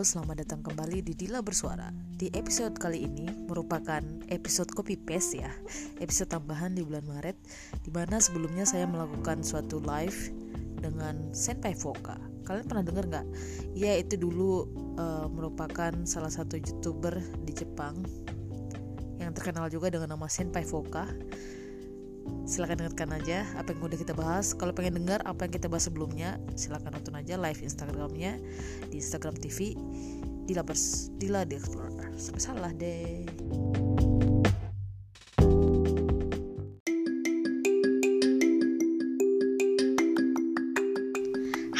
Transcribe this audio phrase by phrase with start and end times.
[0.00, 1.92] Selamat datang kembali di Dila Bersuara.
[1.92, 4.00] Di episode kali ini merupakan
[4.32, 5.52] episode copy paste ya,
[6.00, 7.36] episode tambahan di bulan Maret,
[7.84, 10.32] di mana sebelumnya saya melakukan suatu live
[10.80, 12.16] dengan Senpai Foka.
[12.48, 13.26] Kalian pernah dengar nggak?
[13.76, 18.00] Ia itu dulu uh, merupakan salah satu youtuber di Jepang
[19.20, 21.04] yang terkenal juga dengan nama Senpai Foka
[22.50, 24.52] silahkan dengarkan aja apa yang udah kita bahas.
[24.52, 28.42] Kalau pengen dengar apa yang kita bahas sebelumnya silahkan nonton aja live instagramnya
[28.90, 29.78] di instagram tv
[30.50, 32.10] Dila Bers Dila di Explorer.
[32.18, 33.22] Sampai salah deh.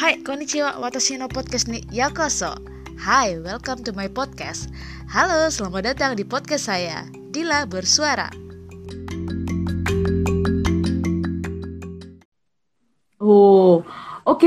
[0.01, 2.57] Hai, konnichiwa, watashi no podcast ni yakoso.
[2.97, 4.71] Hai, welcome to my podcast.
[5.11, 8.40] Halo, selamat datang di podcast saya Dila Bersuara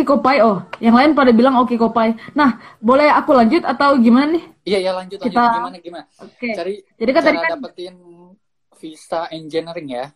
[0.05, 0.45] oke Kopai.
[0.45, 2.13] Oh, yang lain pada bilang oke Kopai.
[2.37, 4.45] Nah, boleh aku lanjut atau gimana nih?
[4.69, 5.41] Iya, iya lanjut Kita...
[5.41, 5.57] lanjut.
[5.57, 6.05] Gimana gimana?
[6.21, 6.37] Oke.
[6.37, 6.52] Okay.
[6.52, 7.96] Cari Jadi kan tadi kan dapetin
[8.77, 10.07] visa engineering ya.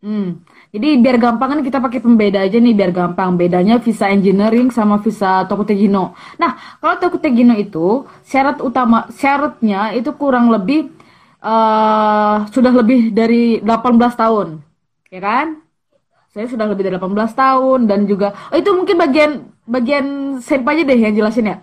[0.00, 0.40] Hmm.
[0.72, 3.34] Jadi biar gampang kan kita pakai pembeda aja nih biar gampang.
[3.34, 6.14] Bedanya visa engineering sama visa Tokutegino.
[6.38, 10.88] Nah, kalau Tokutegino itu syarat utama syaratnya itu kurang lebih
[11.42, 13.66] uh, sudah lebih dari 18
[14.16, 14.48] tahun.
[15.10, 15.69] Ya kan?
[16.30, 19.30] Saya sudah lebih dari 18 tahun dan juga oh, itu mungkin bagian
[19.66, 20.06] bagian
[20.38, 21.56] senpai aja deh yang jelasin ya.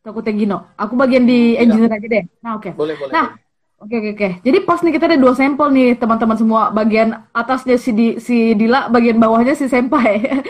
[0.00, 0.58] Takutnya Gino.
[0.74, 1.62] Aku bagian di Tidak.
[1.62, 2.24] engineer aja deh.
[2.42, 2.62] Nah oke.
[2.66, 2.72] Okay.
[2.74, 3.38] boleh boleh nah
[3.78, 4.42] oke okay, oke okay, oke.
[4.42, 6.62] Jadi pas nih kita ada dua sampel nih teman-teman semua.
[6.74, 10.42] Bagian atasnya si di, si Dila bagian bawahnya si senpai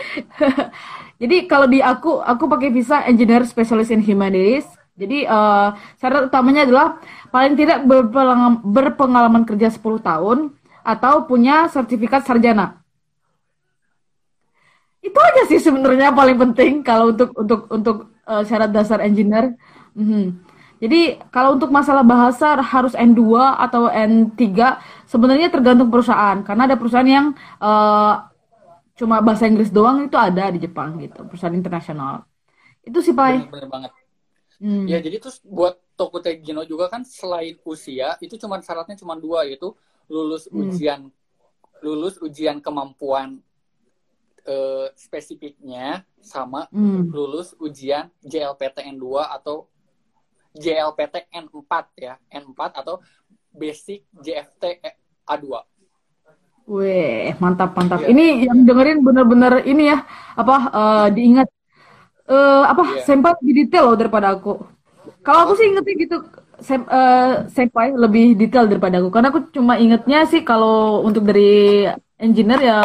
[1.21, 4.65] jadi kalau di aku aku pakai visa engineer specialist in humanities.
[4.97, 6.87] Jadi uh, syarat utamanya adalah
[7.29, 10.37] paling tidak berpengalaman, berpengalaman kerja 10 tahun
[10.83, 12.80] atau punya sertifikat sarjana
[15.11, 19.59] itu aja sih sebenarnya paling penting kalau untuk untuk untuk uh, syarat dasar engineer.
[19.91, 20.25] Mm -hmm.
[20.81, 24.41] Jadi kalau untuk masalah bahasa harus N2 atau N3
[25.05, 28.25] sebenarnya tergantung perusahaan karena ada perusahaan yang uh,
[28.97, 32.25] cuma bahasa Inggris doang itu ada di Jepang gitu, perusahaan internasional.
[32.81, 33.27] Itu sih Pak.
[33.29, 33.91] Bener, bener banget.
[34.57, 34.89] Hmm.
[34.89, 39.77] Ya jadi terus buat Tokutegino juga kan selain usia itu cuma syaratnya cuma dua yaitu
[40.09, 40.57] lulus hmm.
[40.65, 41.01] ujian
[41.85, 43.37] lulus ujian kemampuan
[44.47, 47.09] uh, spesifiknya sama hmm.
[47.11, 49.71] lulus ujian JLPTN 2 atau
[50.55, 51.63] JLPTN 4
[51.95, 52.99] ya, N4 atau
[53.51, 54.79] Basic JFT
[55.27, 55.45] A2.
[56.71, 58.03] Weh, mantap mantap.
[58.05, 58.15] Yeah.
[58.15, 60.07] Ini yang dengerin bener-bener ini ya,
[60.39, 61.47] apa uh, diingat
[62.31, 63.03] uh, apa yeah.
[63.03, 64.55] sempat lebih detail loh daripada aku.
[65.21, 66.17] Kalau aku sih ingetnya gitu,
[66.63, 69.09] sem, uh, senpai lebih detail daripada aku.
[69.11, 71.89] Karena aku cuma ingetnya sih kalau untuk dari
[72.21, 72.77] engineer ya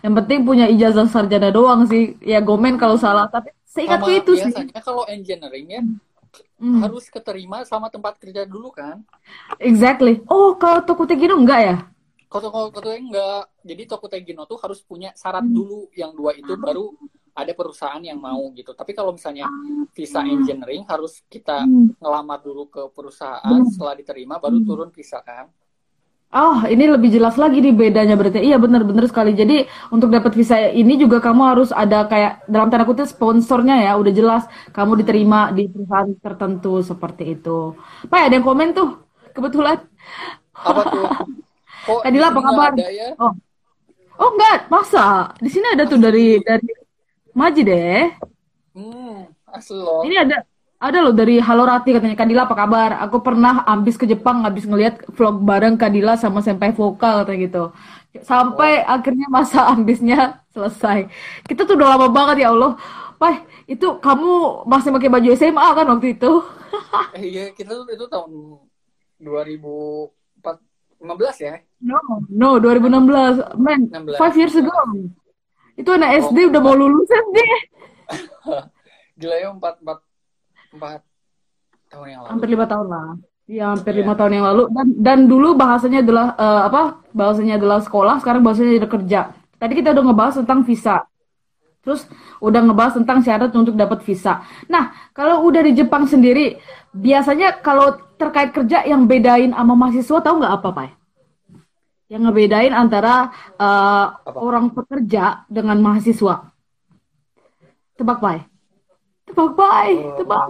[0.00, 2.16] yang penting punya ijazah sarjana doang sih.
[2.24, 3.28] Ya gomen kalau salah.
[3.28, 4.52] Tapi seingatku itu sih.
[4.82, 5.82] kalau engineering ya
[6.58, 6.80] hmm.
[6.82, 9.04] harus keterima sama tempat kerja dulu kan?
[9.60, 10.24] Exactly.
[10.26, 11.76] Oh kalau toko Tegino enggak ya?
[12.26, 13.42] Kalau toko Tegino enggak.
[13.62, 15.54] Jadi toko Tegino tuh harus punya syarat hmm.
[15.54, 15.80] dulu.
[15.92, 16.86] Yang dua itu baru
[17.30, 18.72] ada perusahaan yang mau gitu.
[18.72, 19.46] Tapi kalau misalnya
[19.92, 22.00] visa engineering harus kita hmm.
[22.00, 23.44] ngelamar dulu ke perusahaan.
[23.44, 23.68] Hmm.
[23.68, 25.52] setelah diterima baru turun visa kan
[26.30, 28.38] Oh, ini lebih jelas lagi nih bedanya berarti.
[28.38, 29.34] Iya benar-benar sekali.
[29.34, 33.90] Jadi untuk dapat visa ini juga kamu harus ada kayak dalam tanda kutip sponsornya ya,
[33.98, 37.74] udah jelas kamu diterima di perusahaan tertentu seperti itu.
[38.06, 38.88] Pak ada yang komen tuh
[39.34, 39.76] kebetulan.
[40.54, 41.06] Apa tuh?
[41.88, 42.70] Oh, Tadi lah apa kabar?
[42.76, 43.16] Ya?
[43.16, 43.32] Oh.
[44.20, 45.32] Oh enggak, masa?
[45.40, 46.68] Di sini ada tuh dari dari
[47.34, 48.10] Maji deh.
[48.76, 50.02] Hmm, asli loh.
[50.06, 50.36] Ini ada
[50.80, 53.04] ada loh dari Halo Rati katanya Kadila apa kabar?
[53.04, 57.64] Aku pernah ambis ke Jepang habis ngeliat vlog bareng Kadila sama Senpai Vokal katanya gitu.
[58.24, 58.96] Sampai oh.
[58.96, 61.12] akhirnya masa ambisnya selesai.
[61.44, 62.80] Kita tuh udah lama banget ya Allah.
[63.20, 66.32] Wah, itu kamu masih pakai baju SMA kan waktu itu?
[67.20, 68.32] eh, iya, kita tuh itu tahun
[69.20, 71.60] 2015 ya?
[71.84, 72.00] No,
[72.32, 73.52] no, 2016.
[73.60, 74.16] Man, 16.
[74.16, 74.72] five years ago.
[75.76, 77.36] Itu anak SD oh, udah mau lulus SD.
[79.20, 80.08] Gila ya, 4, 4
[80.74, 81.00] empat
[81.90, 83.08] tahun yang lalu hampir lima tahun lah
[83.50, 84.18] Iya, hampir lima yeah.
[84.22, 87.02] tahun yang lalu dan dan dulu bahasanya adalah uh, apa?
[87.10, 89.20] Bahasanya adalah sekolah, sekarang bahasanya adalah kerja.
[89.58, 91.02] Tadi kita udah ngebahas tentang visa.
[91.82, 92.06] Terus
[92.38, 94.46] udah ngebahas tentang syarat untuk dapat visa.
[94.70, 96.62] Nah, kalau udah di Jepang sendiri,
[96.94, 100.90] biasanya kalau terkait kerja yang bedain sama mahasiswa tahu nggak apa, Pak?
[102.06, 106.54] Yang ngebedain antara uh, orang pekerja dengan mahasiswa.
[107.98, 108.49] Tebak, Pak?
[109.30, 109.90] Tebak, Bay.
[109.96, 110.44] Oh, Tebak.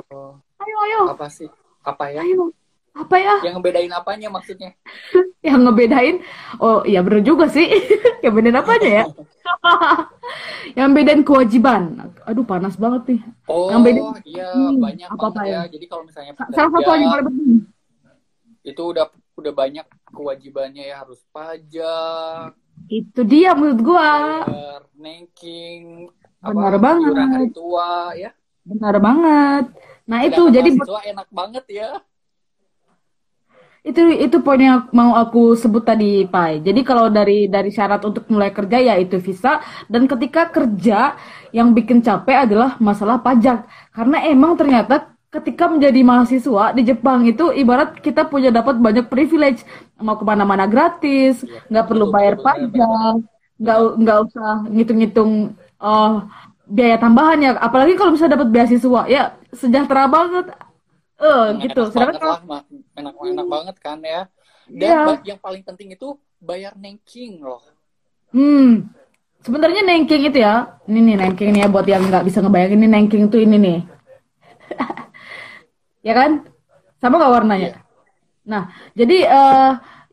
[0.60, 1.00] Ayo, ayo.
[1.12, 1.48] Apa sih?
[1.84, 2.20] Apa ya?
[2.24, 2.52] Ayo.
[2.90, 3.34] Apa ya?
[3.46, 4.70] Yang ngebedain apanya maksudnya?
[5.46, 6.20] yang ngebedain?
[6.58, 7.64] Oh, iya bener juga sih.
[8.24, 9.04] yang bedain apanya ya?
[10.78, 12.12] yang bedain kewajiban.
[12.26, 13.20] aduh panas banget nih.
[13.46, 15.52] Oh Yang beda iya Hmm, banyak apa apa ya.
[15.66, 15.70] ya?
[15.70, 17.54] Jadi kalau misalnya Sa- Salah satu yang paling penting.
[18.60, 19.06] itu udah
[19.40, 22.52] udah banyak kewajibannya ya harus pajak,
[22.92, 24.10] Itu dia menurut gua.
[24.44, 26.12] bayar nengking,
[26.44, 27.14] Benar apa banget.
[27.32, 28.30] hari tua ya.
[28.68, 29.64] Benar banget.
[30.10, 31.88] Nah itu Sedangkan jadi mahasiswa enak banget ya.
[33.80, 36.60] itu itu poin yang mau aku sebut tadi Pai.
[36.66, 39.50] Jadi kalau dari dari syarat untuk mulai kerja ya itu visa
[39.88, 41.16] dan ketika kerja
[41.56, 43.64] yang bikin capek adalah masalah pajak.
[43.96, 49.64] Karena emang ternyata ketika menjadi mahasiswa di Jepang itu ibarat kita punya dapat banyak privilege
[49.96, 53.14] mau ke mana-mana gratis, Iya, nggak perlu betul, bayar betul, pajak,
[53.60, 55.30] nggak nggak usah ngitung-ngitung
[55.80, 56.10] oh,
[56.70, 57.50] biaya tambahan ya.
[57.58, 60.46] Apalagi kalau bisa dapat beasiswa ya sejahtera banget.
[61.20, 61.82] Eh Enak gitu.
[61.92, 62.62] Sedangkan banget kalau lah,
[62.96, 64.22] enak enak banget kan ya.
[64.70, 66.08] Dan ba- yang paling penting itu
[66.40, 67.60] bayar nengking loh.
[68.30, 68.86] Hmm,
[69.42, 72.88] sebenarnya nengking itu ya, ini nih nengking nih ya buat yang nggak bisa ngebayangin ini
[72.88, 73.78] nengking itu ini nih,
[76.06, 76.30] ya kan?
[77.02, 77.68] Sama nggak warnanya?
[77.74, 77.78] Iya.
[78.46, 78.62] Nah,
[78.94, 79.70] jadi eh,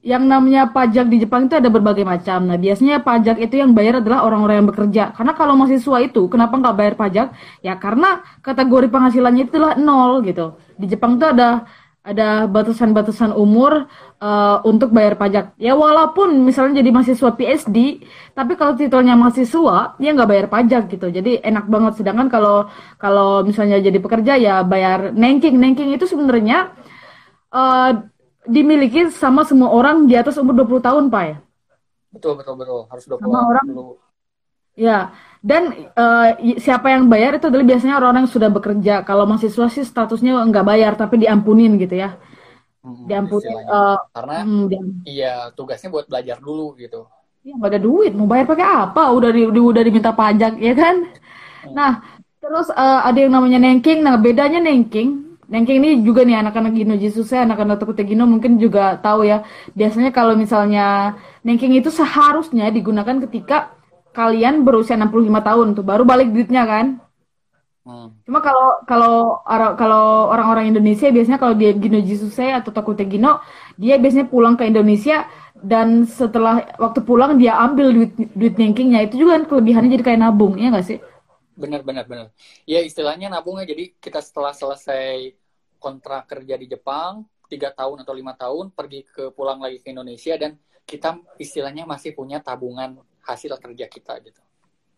[0.08, 2.48] yang namanya pajak di Jepang itu ada berbagai macam.
[2.48, 5.04] Nah, biasanya pajak itu yang bayar adalah orang-orang yang bekerja.
[5.12, 7.28] Karena kalau mahasiswa itu, kenapa nggak bayar pajak?
[7.60, 10.56] Ya karena kategori penghasilannya itulah nol gitu.
[10.80, 11.68] Di Jepang itu ada
[12.08, 13.92] ada batasan-batasan umur
[14.24, 15.60] eh, untuk bayar pajak.
[15.60, 18.00] Ya walaupun misalnya jadi mahasiswa PhD,
[18.32, 21.12] tapi kalau titelnya mahasiswa, dia nggak bayar pajak gitu.
[21.12, 22.00] Jadi enak banget.
[22.00, 25.60] Sedangkan kalau kalau misalnya jadi pekerja ya bayar nengking.
[25.60, 26.72] Nengking itu sebenarnya
[27.52, 27.92] eh,
[28.48, 31.36] dimiliki sama semua orang di atas umur 20 tahun, Pak ya.
[32.14, 33.84] Betul betul betul harus 20 Sama orang dulu.
[34.78, 35.10] Ya,
[35.42, 35.74] dan
[36.38, 38.94] i- siapa yang bayar itu adalah biasanya orang-orang yang sudah bekerja.
[39.10, 42.14] Kalau mahasiswa sih statusnya nggak bayar, tapi diampunin gitu ya.
[42.86, 43.72] Mm, Diampunin, istilahnya.
[43.74, 47.10] eh, Karena hmm, diam- iya tugasnya buat belajar dulu gitu.
[47.48, 49.04] ya nggak ada duit, mau bayar pakai apa?
[49.16, 50.96] Udah di, di- udah diminta pajak, ya kan?
[51.64, 51.74] Hmm.
[51.74, 51.92] Nah,
[52.44, 54.00] terus eh, ada yang namanya nengking.
[54.06, 59.00] Nah, bedanya nengking, nengking ini juga nih anak-anak Gino Jesusnya, anak-anak Takute Gino mungkin juga
[59.00, 59.48] tahu ya.
[59.74, 63.72] Biasanya kalau misalnya nengking itu seharusnya digunakan ketika
[64.12, 66.86] kalian berusia 65 tahun tuh, baru balik duitnya kan?
[67.88, 68.12] Hmm.
[68.28, 69.16] Cuma kalau kalau
[69.80, 73.40] kalau orang-orang Indonesia biasanya kalau dia Gino Jesusnya atau Takute Gino,
[73.80, 75.24] dia biasanya pulang ke Indonesia
[75.64, 80.20] dan setelah waktu pulang dia ambil duit duit nengkingnya itu juga kan kelebihannya jadi kayak
[80.20, 81.00] nabung, ya nggak sih?
[81.58, 82.28] Benar benar benar.
[82.70, 85.34] Ya istilahnya nabungnya jadi kita setelah selesai
[85.82, 90.38] kontrak kerja di Jepang tiga tahun atau lima tahun pergi ke pulang lagi ke Indonesia
[90.38, 90.54] dan
[90.86, 94.42] kita istilahnya masih punya tabungan hasil kerja kita gitu.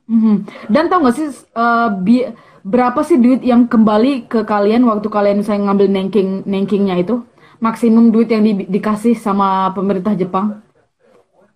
[0.10, 0.68] Mhm.
[0.68, 2.30] Dan tau gak sih eh, bi-
[2.66, 7.24] berapa sih duit yang kembali ke kalian waktu kalian misalnya ngambil nengking nengkingnya itu?
[7.64, 10.60] Maksimum duit yang di- dikasih sama pemerintah Jepang?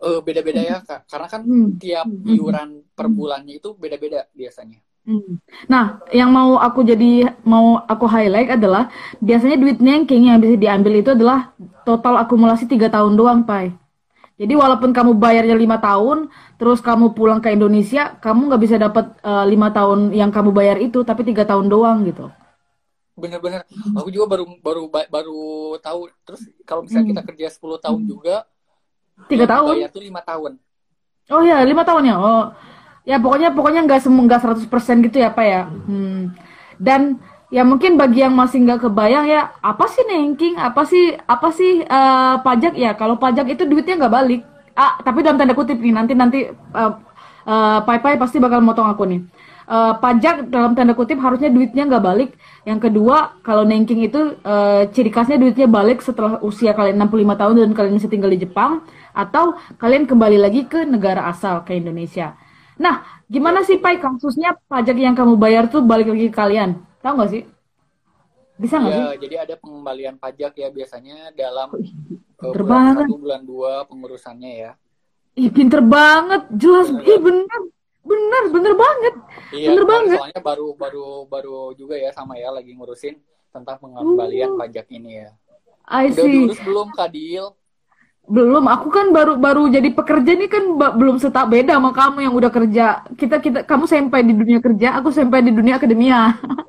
[0.04, 1.08] Eh beda-beda ya Kak.
[1.08, 1.80] Karena kan Hmm.
[1.80, 2.36] tiap Mhm.
[2.38, 4.80] iuran per bulannya itu beda-beda biasanya.
[5.04, 5.36] Hmm.
[5.68, 8.88] Nah, yang mau aku jadi mau aku highlight adalah
[9.20, 11.52] biasanya duit nengking yang bisa diambil itu adalah
[11.84, 13.76] total akumulasi tiga tahun doang, Pai.
[14.40, 19.06] Jadi walaupun kamu bayarnya lima tahun, terus kamu pulang ke Indonesia, kamu nggak bisa dapat
[19.22, 22.32] eh, lima tahun yang kamu bayar itu, tapi tiga tahun doang gitu.
[23.14, 23.62] Bener-bener.
[23.94, 26.10] Aku juga baru baru ba- baru tahu.
[26.26, 28.48] Terus kalau misalnya kita kerja 10 tahun juga
[29.30, 29.76] Tiga tahun?
[29.78, 30.52] dibayar tuh lima tahun.
[31.32, 32.16] Oh ya, lima tahun ya.
[32.20, 32.44] Oh,
[33.04, 35.62] ya pokoknya pokoknya nggak semua nggak 100% gitu ya, Pak ya.
[35.68, 36.32] Hmm.
[36.80, 37.20] Dan
[37.54, 40.56] ya mungkin bagi yang masih nggak kebayang ya, apa sih nengking?
[40.58, 42.96] Apa sih apa sih eh, pajak ya?
[42.96, 44.42] Kalau pajak itu duitnya nggak balik.
[44.74, 46.92] Ah, tapi dalam tanda kutip nih, nanti nanti eh,
[47.48, 49.22] eh, Pai Pai pasti bakal motong aku nih.
[49.64, 52.30] Eh, pajak dalam tanda kutip harusnya duitnya nggak balik.
[52.68, 57.54] Yang kedua, kalau nengking itu eh, ciri khasnya duitnya balik setelah usia kalian 65 tahun
[57.64, 58.84] dan kalian bisa tinggal di Jepang
[59.16, 62.36] atau kalian kembali lagi ke negara asal ke Indonesia.
[62.80, 66.82] Nah, gimana sih Pai kasusnya pajak yang kamu bayar tuh balik lagi ke kalian?
[67.04, 67.44] Tahu nggak sih?
[68.58, 69.04] Bisa nggak sih?
[69.04, 74.72] Ya, jadi ada pengembalian pajak ya biasanya dalam eh, bulan satu, bulan dua pengurusannya ya.
[75.34, 76.46] Ih, pinter banget.
[76.54, 76.88] Jelas.
[76.94, 77.62] Bener Ih, bener.
[78.04, 79.14] Bener, bener banget.
[79.56, 80.18] Iya, Bener banget.
[80.20, 83.16] soalnya baru baru baru juga ya sama ya lagi ngurusin
[83.50, 85.30] tentang pengembalian Oh, pajak ini ya.
[85.88, 86.36] I Udah see.
[86.46, 87.46] diurus belum Kadil?
[88.24, 90.64] Belum, aku kan baru baru jadi pekerja nih kan
[90.96, 93.04] belum setak beda sama kamu yang udah kerja.
[93.20, 96.20] Kita kita kamu sampai di dunia kerja, aku sampai di dunia akademia.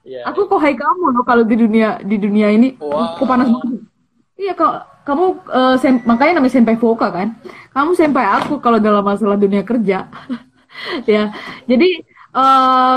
[0.00, 0.24] Iya.
[0.32, 2.74] Aku kohai kamu loh kalau di dunia di dunia ini.
[2.80, 3.60] Kok panas Wow.
[3.60, 3.80] banget.
[4.40, 4.74] Iya kok
[5.06, 7.28] kamu eh, sem- makanya namanya senpai voka kan.
[7.76, 10.08] Kamu senpai aku kalau dalam masalah dunia kerja.
[11.14, 11.30] ya.
[11.68, 11.88] Jadi
[12.34, 12.96] eh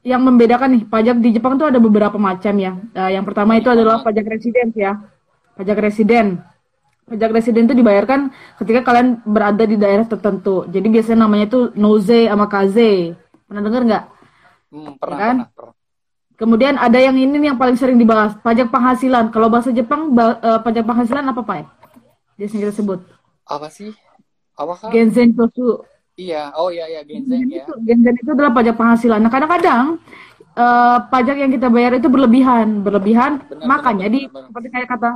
[0.00, 2.72] yang membedakan nih pajak di Jepang tuh ada beberapa macam ya.
[2.96, 4.96] Eh, yang pertama itu adalah pajak residen ya.
[5.60, 6.40] Pajak residen.
[7.10, 8.30] Pajak residen itu dibayarkan
[8.62, 10.62] ketika kalian berada di daerah tertentu.
[10.70, 13.18] Jadi biasanya namanya itu noze sama kaze.
[13.50, 14.04] Pernah dengar nggak?
[14.70, 15.36] Hmm, pernah, Ya kan?
[15.42, 15.74] pernah, pernah.
[16.38, 19.28] Kemudian ada yang ini nih yang paling sering dibahas, pajak penghasilan.
[19.28, 21.66] Kalau bahasa Jepang, ba- eh, pajak penghasilan apa, Pak?
[22.40, 23.00] Biasanya kita sebut.
[23.44, 23.90] Apa sih?
[24.56, 24.90] Apa kak?
[24.94, 25.84] Genzen Tosu.
[26.16, 27.64] Iya, oh iya iya Genzen ya.
[27.66, 29.20] Itu, Genzen itu adalah pajak penghasilan.
[29.20, 29.84] Nah, kadang-kadang
[30.56, 33.44] eh, pajak yang kita bayar itu berlebihan, berlebihan.
[33.50, 34.48] Benar, Makanya benar, di benar, benar.
[34.48, 35.10] seperti kayak kata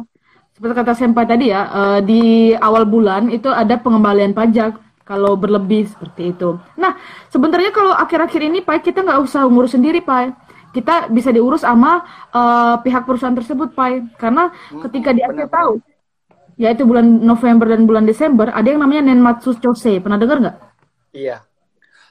[0.55, 2.23] seperti kata Senpai tadi ya, eh, di
[2.55, 6.57] awal bulan itu ada pengembalian pajak kalau berlebih seperti itu.
[6.79, 6.97] Nah,
[7.29, 10.33] sebenarnya kalau akhir-akhir ini Pak kita nggak usah ngurus sendiri Pak.
[10.73, 14.17] Kita bisa diurus sama eh, pihak perusahaan tersebut Pak.
[14.17, 14.49] Karena
[14.87, 15.79] ketika di akhir tahun
[16.55, 19.99] yaitu bulan November dan bulan Desember ada yang namanya Nenmatsu Chose.
[19.99, 20.57] Pernah dengar nggak?
[21.11, 21.43] Iya.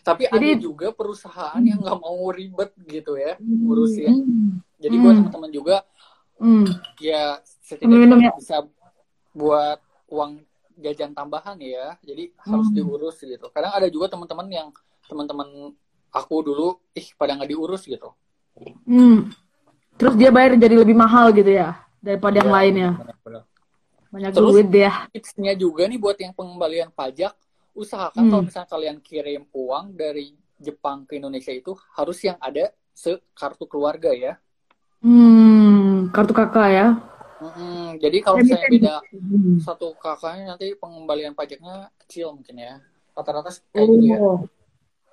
[0.03, 4.11] Tapi ada Jadi- juga perusahaan yang nggak mau ribet gitu ya ngurusin.
[4.11, 4.51] Hmm.
[4.83, 5.19] Jadi buat Hmm.
[5.31, 5.75] teman-teman juga
[6.35, 6.67] Hmm.
[6.99, 7.39] ya
[7.81, 8.33] Minum setidaknya ya.
[8.37, 8.57] bisa
[9.31, 10.31] buat uang
[10.75, 11.97] jajan tambahan ya.
[12.01, 12.75] Jadi harus Hmm.
[12.75, 13.45] diurus gitu.
[13.49, 14.67] Kadang ada juga teman-teman yang
[15.05, 15.73] teman-teman
[16.09, 18.13] aku dulu ih pada nggak diurus gitu.
[18.85, 19.33] Hmm.
[19.93, 22.89] Terus dia bayar jadi lebih mahal gitu ya daripada yang Iya, lainnya.
[22.97, 23.43] benar-benar.
[24.13, 24.91] Banyak Terus- duit dia.
[25.09, 27.33] Tipsnya juga nih buat yang pengembalian pajak,
[27.73, 28.29] usahakan Hmm.
[28.29, 34.13] kalau misalnya kalian kirim uang dari Jepang ke Indonesia itu harus yang ada sekartu keluarga
[34.13, 34.37] ya.
[35.01, 36.87] Hmm, kartu kakak ya.
[37.43, 37.99] Mm-mm.
[37.99, 39.59] Jadi kalau misalnya beda Hmm.
[39.59, 42.73] satu kakaknya nanti pengembalian pajaknya kecil mungkin ya.
[43.11, 44.17] Rata-rata kayak gitu ya.
[44.17, 44.39] Oh.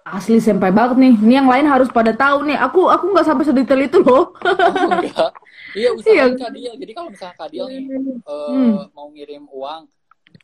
[0.00, 1.12] Asli sampai banget nih.
[1.18, 2.56] Ini yang lain harus pada tahu nih.
[2.56, 4.32] Aku aku nggak sampai sedetail itu loh.
[4.32, 4.90] Oh.
[5.04, 5.28] Iya,
[5.76, 5.90] Iya.
[5.92, 6.72] usahain Kadil.
[6.78, 7.80] Jadi kalau misalnya Kadil nih
[8.24, 8.88] Hmm.
[8.94, 9.82] mau ngirim uang,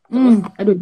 [0.06, 0.76] terus Hmm, aduh.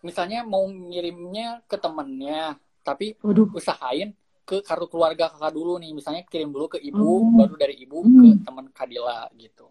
[0.00, 3.50] misalnya mau ngirimnya ke temennya, tapi Waduh.
[3.52, 4.14] usahain
[4.46, 5.90] ke kartu keluarga kakak dulu nih.
[5.92, 7.34] Misalnya kirim dulu ke ibu, Oh.
[7.34, 8.14] baru dari ibu Hmm.
[8.38, 9.66] ke teman Kadila gitu.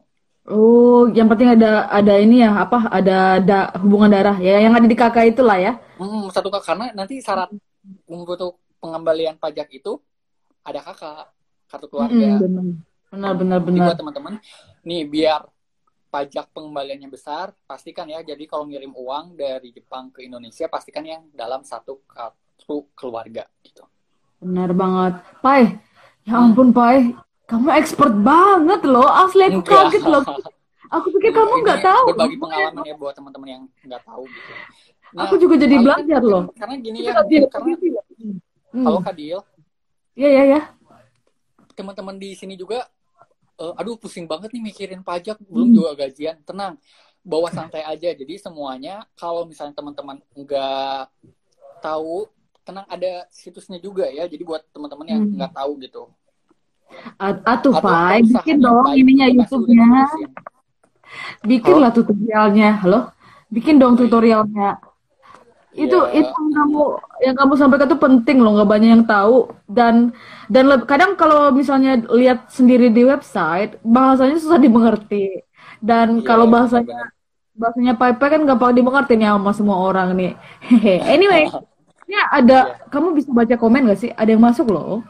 [0.49, 2.89] Oh, yang penting ada ada ini ya, apa?
[2.89, 5.73] Ada da- hubungan darah ya, yang ada di kakak itulah ya.
[5.99, 7.53] Hmm, satu kak karena nanti syarat
[8.09, 9.99] untuk pengembalian pajak itu
[10.65, 11.29] ada kakak
[11.69, 12.41] kartu keluarga.
[12.41, 12.65] Mm-mm,
[13.11, 13.35] benar.
[13.37, 14.33] Benar benar Jadi teman-teman,
[14.85, 15.41] nih biar
[16.09, 18.25] pajak pengembaliannya besar, pastikan ya.
[18.25, 23.85] Jadi kalau ngirim uang dari Jepang ke Indonesia, pastikan yang dalam satu kartu keluarga gitu.
[24.41, 25.13] Benar banget.
[25.43, 25.63] Pai,
[26.25, 27.11] ya ampun Pai,
[27.49, 29.09] kamu expert banget loh.
[29.09, 29.89] Asli aku Enggak.
[29.89, 30.23] kaget loh.
[30.89, 32.05] Aku pikir kamu nggak tahu.
[32.13, 34.51] Berbagi pengalaman ya buat teman-teman yang nggak tahu gitu.
[35.17, 36.43] Aku juga jadi belajar loh.
[36.53, 38.01] Karena gini ya, bilang karena ya.
[38.69, 38.85] Hmm.
[38.85, 39.41] kalau Kadil,
[40.13, 40.61] Iya iya ya.
[41.73, 42.85] teman-teman di sini juga,
[43.57, 45.49] eh, aduh pusing banget nih mikirin pajak, Hmm.
[45.49, 46.37] belum juga gajian.
[46.45, 46.77] Tenang,
[47.25, 48.13] bawa santai aja.
[48.13, 51.09] Jadi semuanya, kalau misalnya teman-teman nggak
[51.81, 52.29] tahu,
[52.61, 54.29] tenang ada situsnya juga ya.
[54.29, 55.33] Jadi buat teman-teman yang Hmm.
[55.41, 56.03] nggak tahu gitu.
[57.17, 59.85] At- Atuh perusahaan bikin dong ininya YouTube-nya.
[59.85, 60.29] diurusin.
[61.45, 62.69] Bikinlah tutorialnya.
[62.81, 62.99] Halo?
[63.49, 64.77] Bikin dong tutorialnya.
[65.69, 66.25] Itu Iya.
[66.25, 66.81] itu yang kamu
[67.25, 70.11] yang kamu sampaikan itu penting loh, nggak banyak yang tahu dan
[70.49, 75.45] dan kadang kalau misalnya lihat sendiri di website bahasanya susah dimengerti
[75.79, 77.57] dan Iya, kalau iya, bahasanya benar-benar.
[77.61, 80.33] bahasanya Pai kan gampang dimengerti nih sama semua orang nih.
[81.05, 81.47] Anyway,
[82.09, 82.89] ini ada Iya.
[82.89, 84.11] kamu bisa baca komen gak sih?
[84.11, 85.05] Ada yang masuk loh.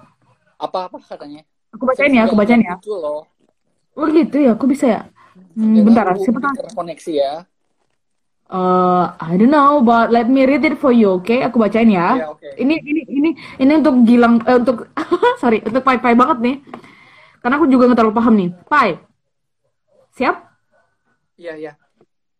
[0.59, 1.41] Apa-apa katanya?
[1.75, 2.75] Aku bacain ya, aku bacain ya.
[2.81, 3.25] Itu loh.
[3.93, 5.01] Oh gitu ya, aku bisa ya.
[5.53, 6.55] Hmm, bentar, siapa tahu.
[6.71, 7.33] terkoneksi ya.
[8.49, 11.29] Eh, I don't know, but let me read it for you, oke?
[11.29, 12.17] Aku bacain ya.
[12.17, 12.49] Iya, oke.
[12.57, 13.29] Ini ini ini
[13.61, 14.89] ini untuk Gilang eh, untuk
[15.41, 16.55] sorry, untuk Pai Pai banget nih.
[17.45, 18.49] Karena aku juga nggak terlalu paham nih.
[18.65, 18.89] Pai.
[20.17, 20.35] Siap?
[21.37, 21.71] Iya, iya.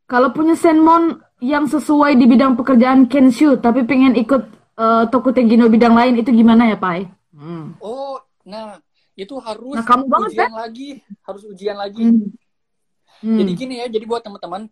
[0.10, 4.50] Kalau punya senmon yang sesuai di bidang pekerjaan Kenshu tapi pengen ikut
[4.82, 7.06] eh, Tokutegino bidang lain itu gimana ya, Pai?
[7.38, 7.78] Hmm.
[7.86, 8.18] Oh,
[8.50, 8.82] nah
[9.26, 10.90] itu harus Nah, kamu banget, ujian lagi,
[11.26, 12.04] harus ujian lagi.
[12.04, 12.32] Hmm.
[13.20, 13.38] Hmm.
[13.44, 14.72] Jadi gini ya, jadi buat teman-teman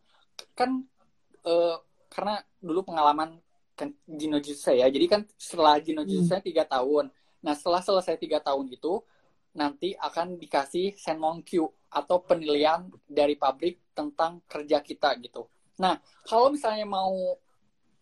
[0.55, 0.83] kan
[1.43, 1.75] eh,
[2.07, 3.39] karena dulu pengalaman
[3.77, 6.31] kan Jinojutsu saya, jadi kan setelah Jinojutsu Hmm.
[6.31, 7.13] saya tiga tahun.
[7.45, 9.03] Nah setelah selesai tiga tahun itu
[9.53, 15.45] nanti akan dikasih Senmon Q atau penilaian dari pabrik tentang kerja kita gitu.
[15.77, 17.37] Nah kalau misalnya mau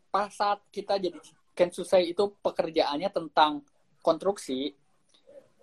[0.10, 1.20] pas saat kita jadi
[1.56, 3.64] Kensusei itu pekerjaannya tentang
[4.04, 4.76] konstruksi,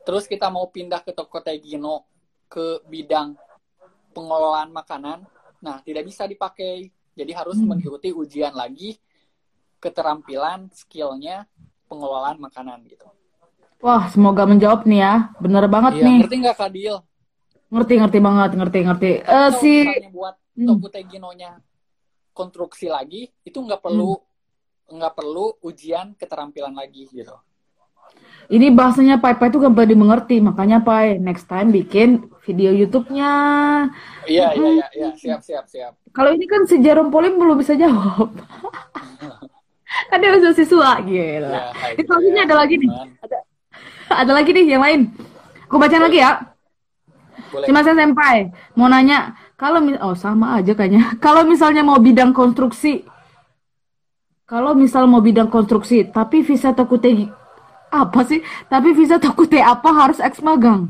[0.03, 2.07] terus kita mau pindah ke toko Tegino
[2.47, 3.35] ke bidang
[4.13, 5.25] pengelolaan makanan,
[5.65, 6.93] nah tidak bisa dipakai.
[7.13, 7.77] Jadi harus Hmm.
[7.77, 8.97] mengikuti ujian lagi
[9.81, 11.45] keterampilan, skillnya
[11.89, 13.05] pengelolaan makanan gitu.
[13.83, 15.15] Wah, semoga menjawab nih ya.
[15.43, 16.19] Bener banget Iya, nih.
[16.23, 16.97] ngerti nggak Kadil?
[17.73, 19.11] Ngerti, ngerti banget, ngerti, ngerti.
[19.21, 19.73] Eh Kalau si
[20.13, 20.69] buat Hmm.
[20.69, 21.57] toko Teginonya
[22.37, 24.97] konstruksi lagi, itu nggak perlu Hmm.
[25.01, 27.33] nggak perlu ujian keterampilan lagi gitu.
[28.51, 33.33] Ini bahasanya Pai Pai itu gampang dimengerti, makanya Pai next time bikin video YouTube-nya.
[34.27, 35.95] Iya, iya, iya, iya, siap, siap, siap.
[36.11, 38.35] Kalau ini kan si Jarum Polim belum bisa jawab.
[40.11, 41.53] kan dia masih siswa gitu.
[41.53, 42.91] Ya, selanjutnya ya, ada lagi nih.
[43.23, 43.39] Ada
[44.13, 45.01] Ada lagi nih yang lain.
[45.71, 46.33] Aku baca lagi ya.
[47.53, 47.67] Boleh.
[47.69, 51.15] Si Mas Senpai mau nanya, kalau oh sama aja kayaknya.
[51.25, 53.05] Kalau misalnya mau bidang konstruksi,
[54.49, 57.42] kalau misal mau bidang konstruksi, tapi visa Tokutegi
[57.93, 58.41] apa sih?
[58.73, 60.89] Tapi visa Tokute apa harus ex magang?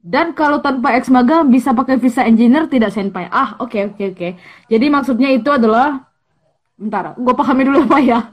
[0.00, 3.28] Dan kalau tanpa ex magang bisa pakai visa engineer tidak Senpai?
[3.32, 4.28] Ah, oke oke oke.
[4.68, 6.10] Jadi maksudnya itu adalah
[6.80, 8.32] Bentar, gue pahami dulu apa ya.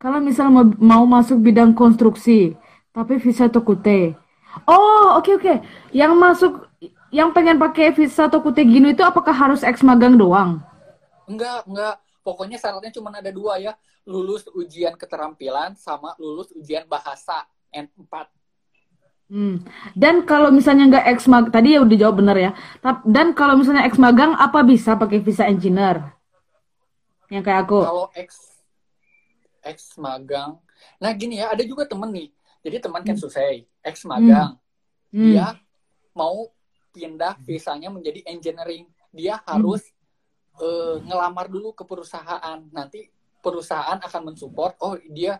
[0.00, 2.56] Kalau misal mau, mau masuk bidang konstruksi,
[2.88, 4.16] tapi visa Tokute.
[4.64, 5.60] Oh, oke oke.
[5.92, 6.52] Yang masuk,
[7.12, 10.64] yang pengen pakai visa Tokute Gino itu apakah harus ex magang doang?
[11.28, 12.00] Enggak, enggak.
[12.28, 13.72] Pokoknya syaratnya cuma ada dua ya.
[14.04, 18.28] Lulus ujian keterampilan sama lulus ujian bahasa N4.
[19.32, 19.64] Hmm.
[19.96, 22.50] Dan kalau misalnya nggak ex mag, tadi ya udah jawab bener ya.
[23.08, 26.04] Dan kalau misalnya ex magang, apa bisa pakai visa engineer?
[27.32, 27.80] Yang kayak aku.
[27.80, 28.60] Kalau ex
[29.64, 30.56] ex magang,
[30.96, 32.28] nah gini ya, ada juga temen nih.
[32.64, 34.56] Jadi teman kan Susei, ex magang,
[35.08, 35.24] Hmm.
[35.24, 35.56] dia
[36.12, 36.52] mau
[36.92, 38.88] pindah visanya menjadi engineering.
[39.12, 39.84] Dia harus
[40.60, 42.58] eh, ngelamar dulu ke perusahaan.
[42.70, 43.06] Nanti
[43.38, 44.74] perusahaan akan mensupport.
[44.82, 45.38] Oh dia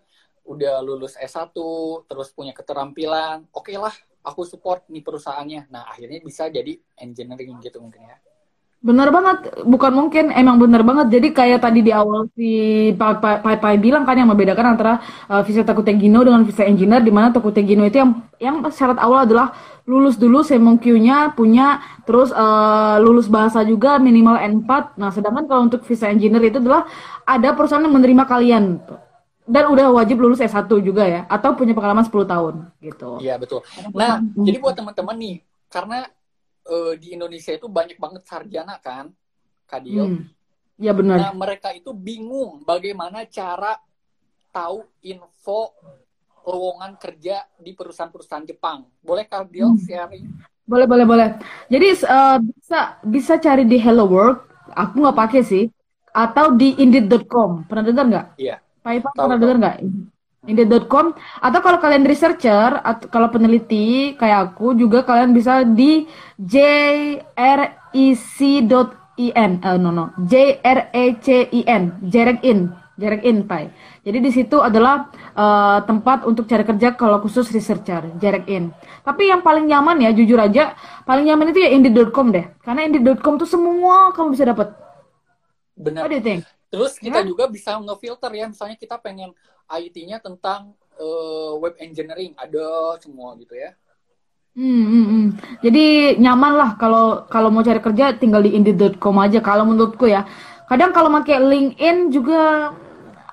[0.49, 1.53] udah lulus S1,
[2.09, 3.45] terus punya keterampilan.
[3.53, 3.93] Oke lah,
[4.25, 5.69] aku support nih perusahaannya.
[5.69, 8.17] Nah akhirnya bisa jadi engineering gitu mungkin ya.
[8.79, 11.19] Bener banget, bukan mungkin, emang bener banget.
[11.19, 12.49] Jadi kayak tadi di awal si
[12.95, 17.35] Pai Pai- bilang kan yang membedakan antara uh, visa Takutegino dengan visa engineer, di mana
[17.35, 19.51] Takutegino itu yang yang syarat awal adalah
[19.88, 25.00] lulus dulu Semonkyu-nya punya, terus uh, lulus bahasa juga minimal N4.
[25.00, 26.85] Nah, sedangkan kalau untuk visa engineer itu adalah
[27.25, 28.85] ada perusahaan yang menerima kalian
[29.49, 32.54] dan udah wajib lulus S1 juga ya, atau punya pengalaman 10 tahun
[32.85, 33.16] gitu.
[33.25, 33.64] Iya betul.
[33.97, 35.37] Nah, jadi buat teman-teman nih,
[35.73, 36.04] karena
[36.68, 39.09] eh, di Indonesia itu banyak banget sarjana kan,
[39.64, 40.04] Kadil.
[40.04, 40.23] Hmm.
[40.76, 41.16] Ya benar.
[41.16, 43.80] Nah, mereka itu bingung bagaimana cara
[44.52, 45.73] tahu info
[46.49, 48.88] lowongan kerja di perusahaan-perusahaan Jepang.
[49.05, 49.78] Boleh Kadil Hmm.
[49.78, 50.25] sharing?
[50.65, 51.28] Boleh, boleh, boleh.
[51.69, 54.69] Jadi uh, bisa bisa cari di Hello Work.
[54.73, 55.65] Aku nggak pakai sih.
[56.13, 57.69] Atau di Indeed.com.
[57.69, 58.26] Pernah dengar nggak?
[58.37, 58.56] Iya.
[58.80, 59.43] Pak Tahu, pernah tahu.
[59.45, 59.76] dengar nggak?
[60.45, 61.06] Indeed.com.
[61.41, 66.08] Atau kalau kalian researcher atau kalau peneliti kayak aku juga kalian bisa di
[66.41, 67.73] jrec.in.
[69.61, 70.04] Eh, no, no.
[70.21, 71.82] J-R-E-C-I-N.
[72.06, 72.58] Jerekin.
[72.99, 73.71] Jerekin, Pai.
[74.08, 78.73] Jadi di situ adalah eh, tempat untuk cari kerja kalau khusus researcher, Jerekin.
[79.04, 80.73] Tapi yang paling nyaman ya, jujur aja,
[81.04, 82.49] paling nyaman itu ya Indeed.com deh.
[82.64, 84.73] Karena Indeed.com tuh semua kamu bisa dapat.
[85.76, 86.08] Benar.
[86.08, 86.49] What do you think?
[86.73, 87.28] Terus kita Ya.
[87.28, 89.36] juga bisa ngefilter ya, misalnya kita pengen
[89.68, 93.76] IT-nya tentang eh, web engineering, ada semua gitu ya.
[94.58, 95.26] Hmm, hmm, hmm.
[95.62, 95.86] Jadi
[96.18, 100.26] nyaman lah kalau kalau mau cari kerja tinggal di Indeed.com aja kalau menurutku ya.
[100.66, 102.75] Kadang kalau pakai LinkedIn juga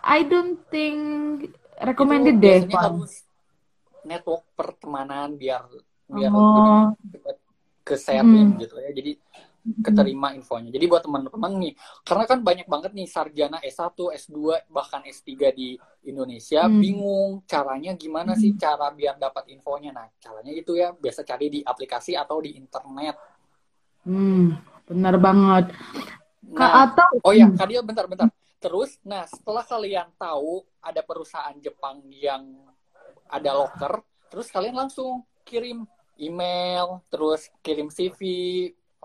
[0.05, 0.99] I don't think
[1.81, 3.25] recommended itu deh, harus
[4.05, 5.65] network pertemanan biar
[6.05, 6.93] biar Oh.
[7.09, 7.37] cepet
[7.81, 8.61] ke sharing Hmm.
[8.61, 9.17] gitu ya jadi
[9.81, 11.73] keterima infonya jadi buat teman-teman nih
[12.05, 15.73] karena kan banyak banget nih sarjana S1 S2 bahkan S3 di
[16.05, 16.77] Indonesia Hmm.
[16.77, 21.59] bingung caranya gimana sih cara biar dapat infonya nah caranya itu ya biasa cari di
[21.65, 23.17] aplikasi atau di internet
[24.05, 24.53] Hmm,
[24.85, 25.73] benar banget.
[26.53, 27.57] Nah atau oh ya Hmm.
[27.57, 32.43] Kadil bentar-bentar terus nah setelah kalian tahu ada perusahaan Jepang yang
[33.29, 35.85] ada locker terus kalian langsung kirim
[36.19, 38.21] email terus kirim CV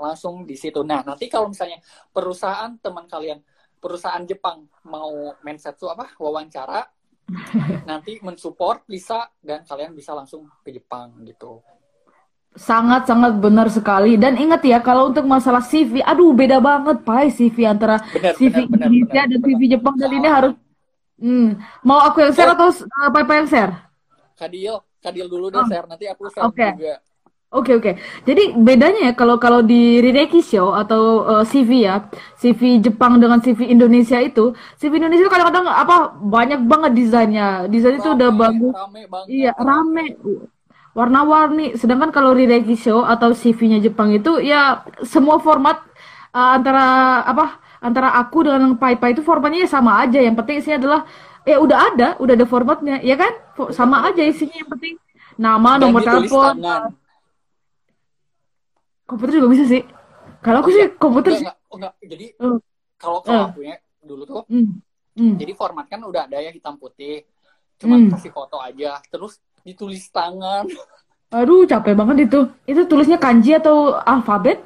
[0.01, 0.81] langsung di situ.
[0.81, 1.77] Nah nanti kalau misalnya
[2.09, 3.45] perusahaan teman kalian
[3.77, 6.89] perusahaan Jepang mau mensetsu apa wawancara
[7.89, 11.63] nanti mensupport bisa dan kalian bisa langsung ke Jepang gitu
[12.57, 14.19] sangat-sangat benar sekali.
[14.19, 18.67] Dan ingat ya, kalau untuk masalah CV, aduh beda banget, Pai, CV antara benar CV
[18.67, 19.47] benar Indonesia benar, dan benar.
[19.47, 20.53] CV Jepang dan ini harus
[21.21, 21.49] hmm,
[21.87, 23.73] mau aku yang share atau uh, Pai Pai yang share?
[24.35, 26.69] Kadil Kadil dulu deh Oh, share nanti aku share oke.
[26.77, 26.95] juga
[27.51, 27.99] Oke oke.
[28.23, 32.07] Jadi bedanya ya kalau kalau di Rireki Show atau uh, CV ya,
[32.39, 37.67] CV Jepang dengan CV Indonesia itu, CV Indonesia itu kadang-kadang apa banyak banget desainnya.
[37.67, 38.71] Desain itu udah bagus.
[38.71, 40.15] rame banget Iya, rame.
[40.91, 41.79] Warna-warni.
[41.79, 45.79] Sedangkan kalau Rireki Show atau CV-nya Jepang itu ya semua format
[46.35, 46.87] uh, antara
[47.25, 47.63] apa?
[47.81, 50.21] Antara aku dengan Pai Pai itu formatnya ya sama aja.
[50.21, 51.01] Yang penting isinya adalah
[51.49, 53.33] ya udah ada, udah ada formatnya, ya kan?
[53.73, 54.95] Sama aja isinya yang penting
[55.41, 56.83] nama, dan nomor ditulis telepon, tangan
[59.09, 59.83] komputer juga bisa sih.
[60.45, 60.93] Kalau aku Oh, sih iya.
[60.95, 61.47] komputer Enggak, sih.
[61.49, 61.93] enggak, oh, enggak.
[62.05, 62.59] Jadi Hmm.
[63.01, 63.49] kalau kalau Eh.
[63.51, 64.69] aku ya dulu tuh, Hmm.
[65.17, 65.35] Hmm.
[65.41, 67.25] jadi format kan udah ada ya hitam putih,
[67.81, 68.11] cuman Hmm.
[68.13, 70.65] kasih foto aja, terus ditulis tangan.
[71.39, 72.39] Aduh, capek banget itu.
[72.71, 73.77] Itu tulisnya kanji atau
[74.13, 74.59] alfabet?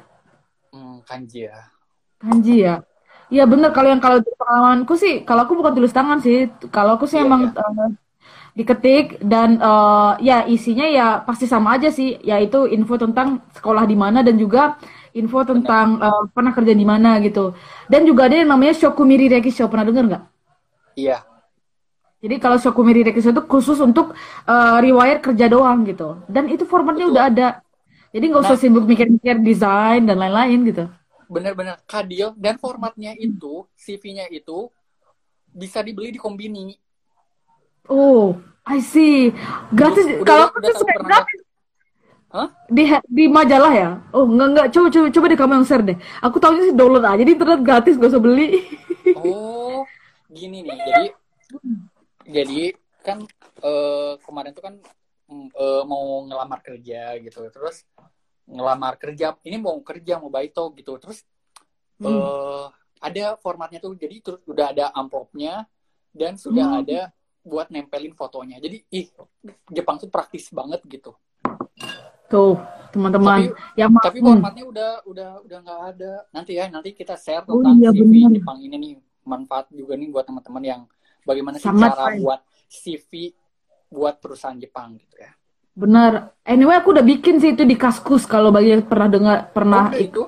[0.71, 1.57] Hmm, kanji ya.
[2.21, 2.73] Kanji ya.
[3.33, 6.35] Iya bener kalau yang kalau pengalamanku sih, kalau aku bukan tulis tangan sih.
[6.75, 7.61] Kalau aku sih Iya, emang iya.
[7.61, 7.89] eh,
[8.59, 13.27] diketik dan uh, ya isinya ya pasti sama aja sih yaitu info tentang
[13.57, 14.79] sekolah di mana dan juga
[15.19, 17.51] info tentang uh, pernah kerja di mana gitu
[17.91, 20.23] dan juga ada yang namanya Shokumiri Rekisho pernah dengar nggak?
[20.95, 21.34] Iya.
[22.25, 24.17] Jadi kalau Shokumiri Rekisho itu khusus untuk
[24.49, 27.13] uh, riwayat kerja doang gitu dan itu formatnya Betul.
[27.13, 27.47] udah ada
[28.15, 30.87] jadi nggak usah nah, sibuk mikir-mikir desain dan lain-lain gitu.
[31.27, 34.71] Bener-bener kadil dan formatnya itu CV-nya itu
[35.51, 36.79] bisa dibeli di kombini
[37.91, 39.35] Oh, I see.
[39.75, 40.07] Gratis.
[40.09, 41.39] Udah, kalau aku tuh gratis.
[42.71, 43.89] Di di majalah ya?
[44.15, 44.67] Oh, enggak enggak.
[44.73, 45.97] Coba coba coba deh kamu yang share deh.
[46.23, 48.63] Aku tahunya sih download aja di internet gratis, gak usah beli.
[49.21, 49.85] oh,
[50.33, 50.73] gini nih.
[50.73, 51.07] Jadi
[52.25, 52.73] jadi
[53.05, 53.21] kan
[53.61, 54.75] uh, kemarin tuh kan
[55.29, 57.45] uh, mau ngelamar kerja gitu.
[57.53, 57.85] Terus
[58.49, 60.97] ngelamar kerja, ini mau kerja mau baito gitu.
[60.97, 61.21] Terus
[62.01, 62.09] hmm.
[62.09, 62.65] uh,
[63.01, 63.93] ada formatnya tuh.
[63.93, 65.69] Jadi terus udah ada amplopnya
[66.09, 66.81] dan sudah hmm.
[66.81, 66.99] ada
[67.45, 68.57] buat nempelin fotonya.
[68.57, 69.07] Jadi ih
[69.69, 71.13] Jepang tuh praktis banget gitu.
[72.25, 72.57] Tuh
[72.89, 74.27] teman-teman yang tapi hmm.
[74.33, 76.13] formatnya udah udah udah nggak ada.
[76.33, 78.41] Nanti ya nanti kita share oh tentang oh, iya, CV bener.
[78.41, 78.93] Jepang ini nih
[79.25, 80.81] manfaat juga nih buat teman-teman yang
[81.25, 82.21] bagaimana sih cara saya.
[82.21, 83.33] buat CV
[83.89, 85.33] buat perusahaan Jepang gitu ya.
[85.75, 86.31] Benar.
[86.47, 89.99] Anyway, aku udah bikin sih itu di Kaskus kalau bagi yang pernah dengar pernah oh,
[89.99, 90.21] itu.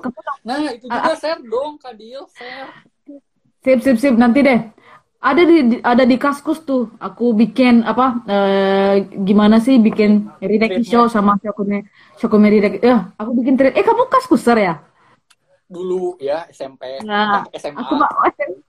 [0.44, 2.68] Nah, itu juga uh, share dong, Kadil, share.
[3.64, 4.14] Sip, sip, sip.
[4.20, 4.60] Nanti deh
[5.18, 8.94] ada di ada di kaskus tuh aku bikin apa uh,
[9.26, 11.90] gimana sih bikin Ridek show sama Shokume
[12.22, 14.78] Shokume Ridek ya aku bikin trade eh kamu kaskuser ya
[15.68, 18.12] dulu ya SMP nah, eh, SMA aku nggak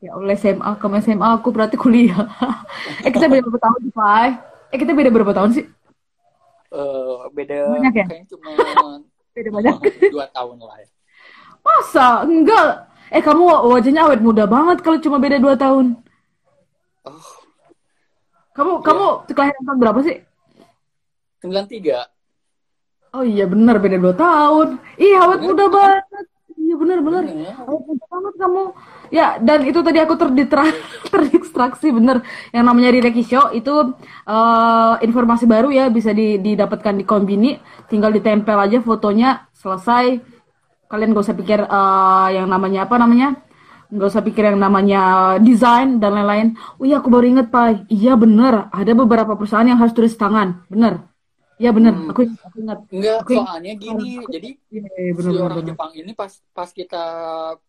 [0.04, 2.28] ya oleh SMA kamu SMA aku berarti kuliah.
[3.06, 5.66] Eh kita beda berapa tahun sih Pak eh kita beda berapa tahun sih?
[6.70, 8.06] Uh, beda banyak ya?
[8.30, 8.50] cuma
[9.36, 9.74] beda banyak.
[10.14, 10.88] dua tahun lah ya.
[11.66, 12.08] Masa?
[12.24, 12.88] Enggak.
[13.10, 13.42] Eh kamu
[13.74, 15.98] wajahnya awet muda banget kalau cuma beda dua tahun.
[17.08, 17.30] Oh.
[18.54, 18.84] Kamu ya.
[18.86, 20.18] kamu kelahiran tahun berapa sih?
[21.42, 23.16] 93.
[23.18, 23.82] Oh iya benar.
[23.82, 24.78] Beda dua tahun.
[25.02, 26.26] Ih awet muda banget.
[26.70, 27.24] Iya benar benar.
[27.66, 28.64] Awet muda banget kamu.
[29.10, 30.70] Ya dan itu tadi aku terditra
[31.10, 32.22] terdistraksi bener.
[32.54, 33.74] Yang namanya di Reki Show itu
[34.30, 37.58] uh, informasi baru ya bisa di, didapatkan di Kombini.
[37.90, 40.22] Tinggal ditempel aja fotonya selesai.
[40.90, 43.28] Kalian gak usah pikir uh, yang namanya apa namanya
[43.90, 45.02] nggak usah pikir yang namanya
[45.42, 46.54] desain dan lain-lain.
[46.78, 50.62] Oh iya aku baru inget pak, iya bener ada beberapa perusahaan yang harus tulis tangan,
[50.70, 51.10] bener.
[51.60, 52.08] Iya bener, hmm.
[52.16, 52.80] aku, aku ingat.
[52.88, 55.70] Enggak, aku soalnya gini, aku, jadi iya, iya, bener, si bener, orang bener.
[55.76, 57.04] Jepang ini pas pas kita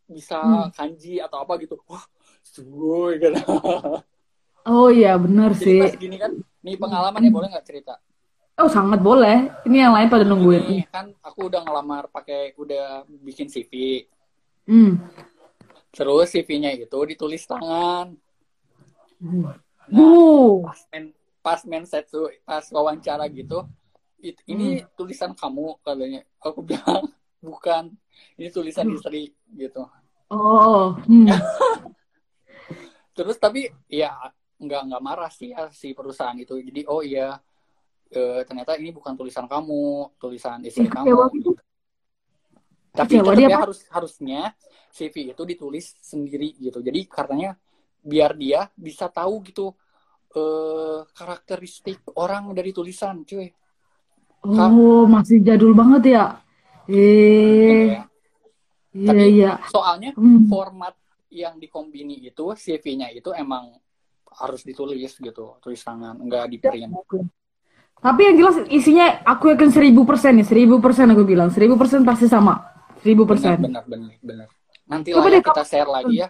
[0.07, 0.71] bisa hmm.
[0.79, 2.05] kanji atau apa gitu, wah,
[2.47, 3.35] sugoi gitu.
[4.61, 5.81] Oh iya bener jadi sih.
[5.81, 7.97] Pas gini kan, nih pengalaman ya boleh nggak cerita?
[8.61, 9.49] Oh sangat boleh.
[9.65, 10.65] Ini yang lain pada nungguin.
[10.69, 14.05] Ini kan aku udah ngelamar pakai udah bikin CV.
[14.69, 15.01] Hmm.
[15.91, 18.13] Terus CV-nya itu ditulis tangan.
[19.21, 19.57] Nah,
[19.97, 20.61] uh.
[20.63, 21.05] pas men
[21.41, 23.80] pas men tuh pas wawancara gitu, it,
[24.23, 24.95] ini hmm.
[24.95, 26.21] tulisan kamu katanya.
[26.45, 27.09] Aku bilang
[27.45, 27.93] bukan,
[28.37, 28.97] ini tulisan hmm.
[28.97, 29.85] istri gitu.
[30.31, 30.95] Oh.
[31.09, 31.27] Hmm.
[33.17, 34.15] Terus tapi ya
[34.61, 36.57] nggak nggak marah sih ya si perusahaan itu.
[36.61, 37.37] Jadi oh iya
[38.09, 41.11] e, ternyata ini bukan tulisan kamu, tulisan istri eh, kamu.
[41.37, 41.51] Gitu.
[42.91, 44.41] Tapi tetap ya harus harusnya
[44.91, 46.83] CV itu ditulis sendiri gitu.
[46.83, 47.57] Jadi katanya
[48.01, 49.75] biar dia bisa tahu gitu
[50.33, 53.51] eh, karakteristik orang dari tulisan, cuy.
[54.41, 56.25] Oh, masih jadul banget ya.
[56.89, 57.93] Eh.
[57.93, 58.03] Ya.
[58.91, 59.53] Iya, Tapi iya.
[59.71, 60.51] soalnya hmm.
[60.51, 60.99] format
[61.31, 63.79] yang dikombini itu CV-nya itu emang
[64.35, 66.91] harus ditulis gitu, tulis tangan, enggak di print.
[68.01, 72.03] Tapi yang jelas isinya aku yakin seribu persen nih, seribu persen aku bilang, seribu persen
[72.03, 72.67] pasti sama,
[72.99, 73.63] seribu persen.
[73.63, 74.49] Benar, benar, benar.
[74.91, 76.29] Nanti lah ya kita share lagi ya.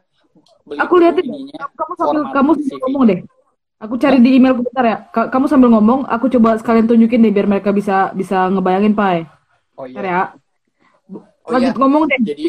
[0.60, 3.20] Beli aku lihat kamu sambil kamu ngomong deh.
[3.80, 4.98] Aku cari di email bentar ya.
[5.08, 9.24] Kamu sambil ngomong, aku coba sekalian tunjukin deh biar mereka bisa bisa ngebayangin Pai.
[9.74, 10.00] Oh iya.
[10.04, 10.22] ya.
[11.08, 11.80] Oh, Lanjut iya.
[11.80, 12.20] ngomong deh.
[12.20, 12.46] Jadi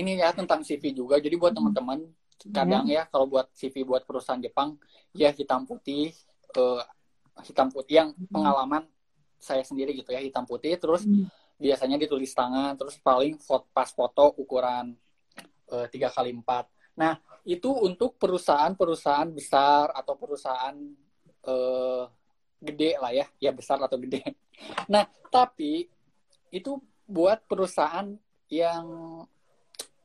[0.00, 1.20] ini ya tentang CV juga.
[1.20, 2.08] Jadi buat teman-teman
[2.48, 3.04] kadang ya.
[3.04, 4.78] ya kalau buat CV buat perusahaan Jepang
[5.12, 6.14] ya hitam putih
[6.56, 6.80] uh,
[7.44, 8.30] hitam putih yang hmm.
[8.30, 8.86] pengalaman
[9.42, 13.90] saya sendiri gitu ya hitam putih terus hmm biasanya ditulis tangan terus paling foto, pas
[13.90, 14.94] foto ukuran
[15.74, 17.18] eh, tiga kali empat nah
[17.48, 20.76] itu untuk perusahaan-perusahaan besar atau perusahaan
[21.48, 22.04] uh,
[22.60, 24.20] gede lah ya ya besar atau gede
[24.92, 25.88] nah tapi
[26.52, 26.76] itu
[27.08, 28.12] buat perusahaan
[28.52, 28.84] yang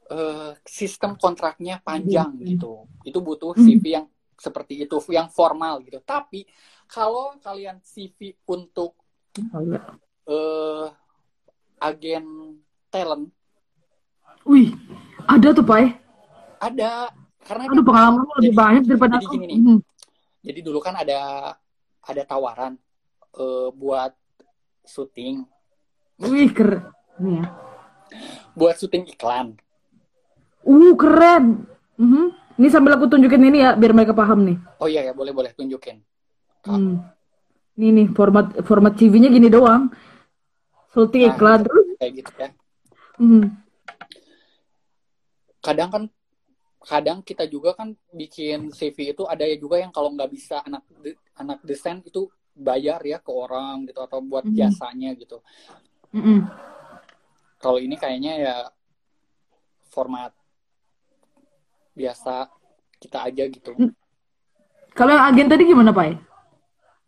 [0.07, 2.45] uh, sistem kontraknya panjang hmm.
[2.55, 3.63] gitu itu butuh hmm.
[3.63, 4.07] CV yang
[4.39, 6.47] seperti itu yang formal gitu tapi
[6.87, 8.95] kalau kalian CV untuk
[10.29, 10.87] uh,
[11.83, 13.27] agen talent.
[14.47, 14.75] Wih,
[15.27, 15.99] ada tuh, Pak?
[16.61, 17.11] Ada.
[17.43, 19.57] Karena Aduh, pengalaman lebih banyak daripada jadi gini nih.
[19.59, 19.79] Hmm.
[20.43, 21.19] Jadi dulu kan ada
[22.03, 22.75] ada tawaran
[23.39, 24.11] uh, buat
[24.83, 25.43] syuting.
[26.23, 27.45] Wih keren ya.
[28.55, 29.59] Buat syuting iklan.
[30.63, 31.67] Uh keren.
[31.99, 32.27] Uh -huh.
[32.59, 34.57] Ini sambil aku tunjukin ini ya biar mereka paham nih.
[34.79, 35.99] Oh iya ya boleh boleh tunjukin.
[36.63, 37.03] Hmm.
[37.75, 39.89] Ini nih format format TV-nya gini doang.
[40.93, 41.87] Syuting nah, iklan terus.
[41.97, 42.49] Kayak gitu ya.
[43.17, 43.43] Hmm.
[45.63, 46.03] Kadang kan
[46.83, 50.83] kadang kita juga kan bikin CV itu ada ya juga yang kalau nggak bisa anak
[51.39, 54.59] anak desain itu bayar ya ke orang gitu atau buat mm -hmm.
[54.59, 55.39] jasanya gitu.
[56.11, 56.39] Mm -hmm.
[57.57, 58.55] Kalau ini kayaknya ya
[59.87, 60.35] format
[61.95, 62.51] biasa
[62.99, 63.71] kita aja gitu.
[63.79, 63.91] Mm.
[64.93, 66.05] Kalau yang agen tadi gimana Pak?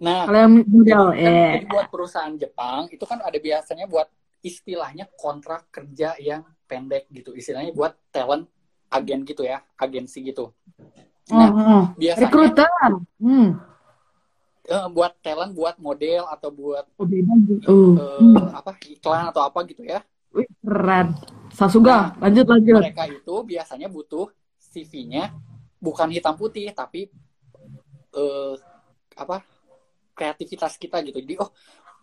[0.02, 1.64] Nah, kalau yang model, kan, eh.
[1.70, 4.10] buat perusahaan Jepang itu kan ada biasanya buat
[4.44, 8.50] istilahnya kontrak kerja yang pendek gitu, istilahnya buat talent
[8.90, 10.54] agen gitu ya, agensi gitu.
[11.32, 11.84] Nah, oh, oh.
[11.98, 12.92] biasanya rekruter.
[13.18, 13.76] Hmm
[14.70, 17.06] uh, buat talent buat model atau buat oh,
[17.96, 20.02] uh, apa iklan atau apa gitu ya
[20.36, 21.16] Wih, keren
[21.54, 24.28] Sasuga nah, lanjut lanjut mereka itu biasanya butuh
[24.60, 25.32] CV-nya
[25.80, 27.08] bukan hitam putih tapi
[28.18, 28.58] uh,
[29.16, 29.46] apa
[30.16, 31.50] kreativitas kita gitu jadi oh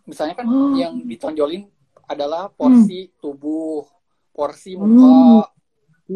[0.08, 0.72] misalnya kan oh.
[0.74, 1.68] yang ditonjolin
[2.08, 3.14] adalah porsi hmm.
[3.20, 3.84] tubuh
[4.32, 5.51] porsi muka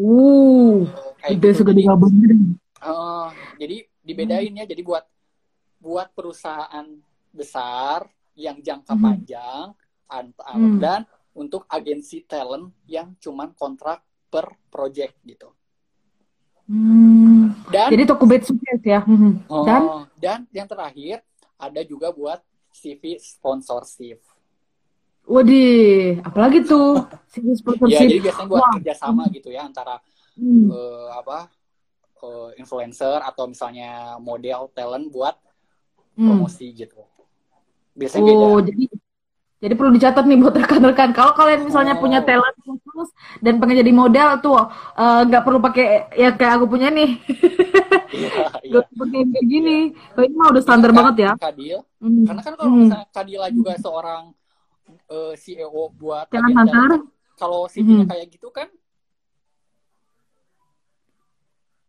[0.05, 0.77] uh,
[1.21, 1.63] kayak gitu.
[1.65, 1.83] Jadi,
[2.85, 5.05] uh, jadi dibedain ya jadi buat
[5.81, 6.87] buat perusahaan
[7.33, 8.07] besar
[8.37, 9.03] yang jangka hmm.
[9.03, 9.65] panjang
[10.57, 10.79] hmm.
[10.81, 11.01] dan
[11.37, 15.53] untuk agensi talent yang cuman kontrak per project gitu.
[16.67, 17.55] Hmm.
[17.71, 18.03] Dan jadi
[18.43, 19.01] sukses ya.
[19.05, 19.45] Hmm.
[19.47, 19.81] Oh, dan
[20.17, 21.23] dan yang terakhir
[21.57, 22.41] ada juga buat
[22.73, 24.21] CV sponsorship.
[25.27, 27.99] Wadih, apalagi tuh CV sponsorship.
[27.99, 28.73] ya, jadi biasanya buat Wah.
[28.79, 29.99] kerjasama gitu ya antara
[30.39, 30.71] hmm.
[30.71, 31.51] uh, apa
[32.23, 35.35] uh, influencer atau misalnya model talent buat
[36.17, 36.33] Hmm.
[36.33, 36.77] promosi hmm.
[36.81, 37.01] gitu.
[37.93, 38.73] Biasanya oh, beda.
[38.73, 38.85] jadi
[39.57, 41.09] jadi perlu dicatat nih buat rekan-rekan.
[41.17, 42.01] Kalau kalian misalnya oh.
[42.01, 43.09] punya talent khusus
[43.41, 44.53] dan pengen jadi model tuh
[44.97, 47.17] eh, nggak uh, perlu pakai ya kayak aku punya nih.
[48.13, 48.29] Iya,
[48.69, 48.81] iya.
[48.85, 49.77] kayak gini.
[49.93, 50.13] Iya.
[50.13, 51.31] Kalau ini mah udah standar iya, banget ya.
[51.41, 51.79] Kadil.
[51.97, 52.25] Hmm.
[52.29, 52.81] Karena kan kalau hmm.
[52.85, 54.23] misalnya Kadila juga seorang
[55.11, 58.11] uh, eh, CEO buat Jangan kalau CV-nya hmm.
[58.11, 58.67] kayak gitu kan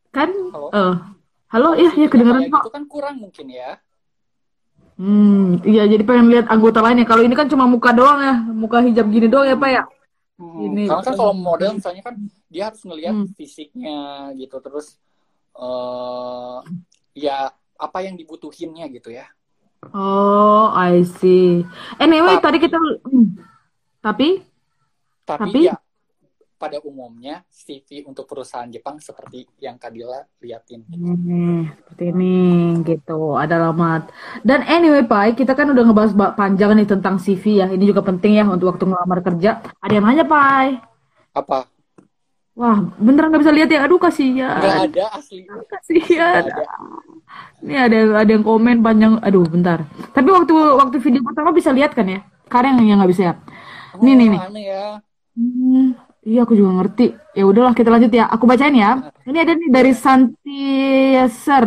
[0.09, 0.95] kan halo, uh,
[1.53, 2.63] halo ya ya kedengeran kok.
[2.65, 3.77] Itu kan kurang mungkin ya.
[4.99, 7.07] Hmm, iya jadi pengen lihat anggota lainnya.
[7.07, 9.83] Kalau ini kan cuma muka doang ya, muka hijab gini doang ya Pak ya.
[10.43, 10.85] Hmm, ini.
[10.91, 12.19] Karena kan kalau model misalnya kan
[12.51, 13.31] dia harus ngelihat hmm.
[13.39, 13.99] fisiknya
[14.35, 14.99] gitu, terus
[15.55, 16.67] uh,
[17.15, 19.31] ya apa yang dibutuhinnya gitu ya.
[19.95, 21.63] Oh, I see.
[22.03, 23.27] Anyway, tapi, tadi kita hmm.
[24.03, 24.29] tapi
[25.23, 25.77] tapi, tapi ya
[26.59, 30.83] pada umumnya CV untuk perusahaan Jepang seperti yang Kadila liatin.
[30.91, 32.37] Hmm, seperti ini
[32.83, 34.11] gitu, ada alamat.
[34.43, 37.67] Dan anyway Pak, kita kan udah ngebahas panjang nih tentang CV ya.
[37.71, 39.63] Ini juga penting ya untuk waktu ngelamar kerja.
[39.79, 40.83] Ada yang nanya Pak.
[41.39, 41.78] Apa?
[42.59, 43.87] Wah, beneran nggak bisa lihat ya?
[43.87, 44.59] Aduh kasihan.
[44.59, 45.47] Gak ada asli.
[45.47, 46.43] Kasihan.
[46.43, 46.65] Ada.
[47.63, 49.23] Ini ada ada yang komen panjang.
[49.23, 49.87] Aduh, bentar.
[50.11, 52.21] Tapi waktu waktu video pertama bisa lihat kan ya?
[52.51, 53.35] Sekarang yang nggak bisa ya.
[53.95, 54.41] Oh, nih nih nih.
[54.67, 54.85] ya.
[55.39, 55.95] Hmm,
[56.27, 57.15] Iya, aku juga ngerti.
[57.39, 58.27] Ya udahlah, kita lanjut ya.
[58.27, 59.07] Aku bacain ya.
[59.23, 60.61] Ini ada nih dari Santi
[61.31, 61.67] Ser.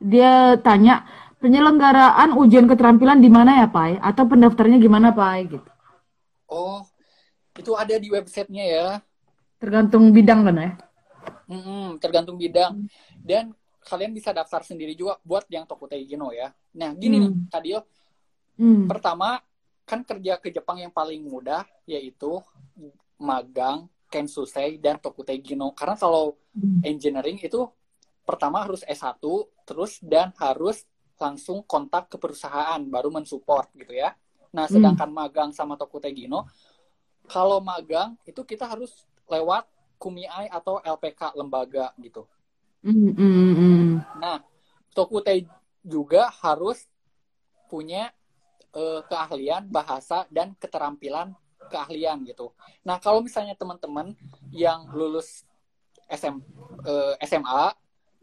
[0.00, 1.04] Dia tanya,
[1.44, 4.00] penyelenggaraan ujian keterampilan di mana ya, Pak?
[4.00, 5.32] Atau pendaftarnya gimana, Pak?
[5.52, 5.68] Gitu.
[6.50, 6.80] Oh,
[7.54, 8.88] itu ada di websitenya ya.
[9.60, 10.70] Tergantung bidang kan ya?
[11.52, 12.88] Mm-mm, tergantung bidang.
[13.20, 13.52] Dan
[13.84, 16.48] kalian bisa daftar sendiri juga buat yang Tokutei Gino ya.
[16.80, 17.52] Nah, gini hmm.
[17.52, 17.80] nih.
[18.56, 18.84] Hmm.
[18.88, 19.36] Pertama,
[19.84, 22.40] kan kerja ke Jepang yang paling mudah yaitu
[23.20, 25.76] magang Kensusei dan Tokutei Gino.
[25.76, 26.80] Karena kalau hmm.
[26.86, 27.68] engineering itu
[28.24, 29.20] pertama harus S1
[29.68, 30.86] terus dan harus
[31.20, 34.16] langsung kontak ke perusahaan baru mensupport gitu ya.
[34.56, 34.72] Nah, hmm.
[34.72, 35.18] sedangkan hmm.
[35.20, 36.48] magang sama Tokutei Gino
[37.30, 39.64] kalau magang itu kita harus lewat
[40.00, 42.24] Kumiai atau LPK lembaga gitu.
[42.80, 43.90] Mm, mm, mm.
[44.16, 44.40] Nah,
[44.96, 45.44] Tokutei
[45.84, 46.88] juga harus
[47.68, 48.08] punya
[48.74, 51.36] uh, keahlian bahasa dan keterampilan
[51.70, 52.50] keahlian gitu.
[52.82, 54.16] Nah, kalau misalnya teman-teman
[54.50, 55.46] yang lulus
[56.10, 56.42] SM,
[56.82, 57.76] uh, SMA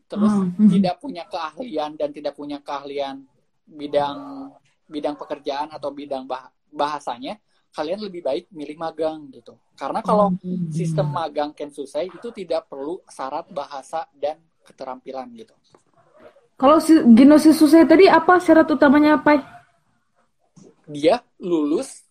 [0.08, 0.72] terus hmm.
[0.72, 3.28] tidak punya keahlian dan tidak punya keahlian
[3.67, 4.50] bidang
[4.88, 7.39] bidang pekerjaan atau bidang bah bahasanya,
[7.75, 9.56] kalian lebih baik milih magang gitu.
[9.77, 10.73] Karena kalau hmm.
[10.73, 15.53] sistem magang Kensusei itu tidak perlu syarat bahasa dan keterampilan gitu.
[16.58, 19.38] Kalau si Genosis Susei tadi apa syarat utamanya apa?
[20.89, 22.01] Dia lulus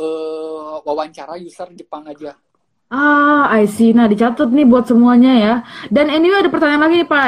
[0.00, 2.32] uh, wawancara user Jepang aja.
[2.88, 3.90] Ah, I see.
[3.90, 5.54] Nah, dicatat nih buat semuanya ya.
[5.90, 7.26] Dan anyway ada pertanyaan lagi nih, Pak.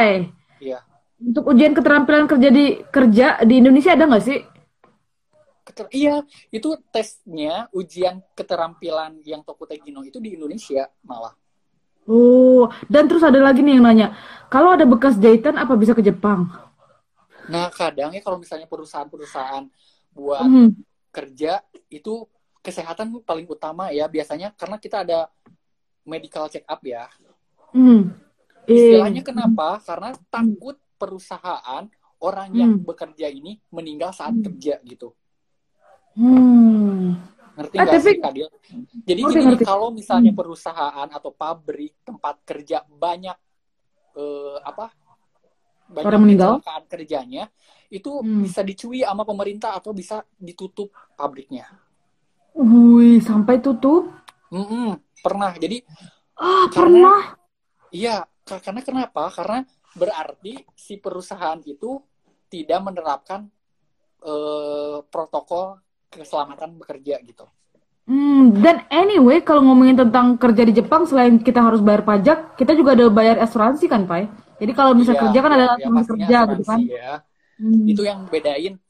[0.62, 0.79] Iya.
[1.18, 4.38] Untuk ujian keterampilan kerja di kerja di Indonesia ada nggak sih?
[5.68, 11.37] Keter iya, itu tesnya ujian keterampilan yang Tokutegino itu di Indonesia malah.
[12.09, 14.16] Oh, dan terus ada lagi nih yang nanya,
[14.48, 16.48] kalau ada bekas jahitan apa bisa ke Jepang?
[17.52, 19.68] Nah, kadang ya kalau misalnya perusahaan-perusahaan
[20.16, 20.68] buat mm.
[21.12, 21.61] kerja
[21.92, 22.24] itu
[22.64, 25.28] kesehatan paling utama ya biasanya karena kita ada
[26.09, 27.12] medical check up ya.
[27.76, 28.16] Mm.
[28.64, 29.81] Istilahnya kenapa?
[29.85, 31.85] Karena takut perusahaan
[32.24, 32.88] orang yang mm.
[32.88, 34.44] bekerja ini meninggal saat mm.
[34.48, 35.12] kerja gitu.
[36.18, 37.14] Hmm.
[37.54, 38.48] Ngerti ah, nggak ah, sih, Kadil?
[39.07, 40.40] Jadi oh, gini, kalau misalnya hmm.
[40.42, 43.38] perusahaan atau pabrik tempat kerja banyak
[44.18, 44.90] eh, apa
[45.88, 46.52] banyak orang meninggal
[46.90, 47.48] kerjanya,
[47.88, 48.44] itu hmm.
[48.44, 51.70] bisa dicui sama pemerintah atau bisa ditutup pabriknya.
[52.59, 54.11] Wih, sampai tutup?
[54.50, 54.88] Mm -mm,
[55.22, 55.54] pernah.
[55.54, 55.87] Jadi
[56.37, 57.20] ah, karena, pernah.
[57.94, 59.31] Iya, karena kenapa?
[59.31, 59.62] Karena
[59.94, 62.02] berarti si perusahaan itu
[62.48, 63.48] tidak menerapkan
[64.24, 67.47] uh, protokol keselamatan bekerja gitu.
[68.09, 72.73] Hmm, dan anyway, kalau ngomongin tentang kerja di Jepang, selain kita harus bayar pajak, kita
[72.73, 74.57] juga ada bayar asuransi kan, Pak?
[74.59, 76.81] Jadi kalau bisa ya, kerja kan ada ya, kerja gitu kan.
[76.88, 77.12] Ya.
[77.61, 77.85] Hmm.
[77.85, 78.81] Itu yang bedain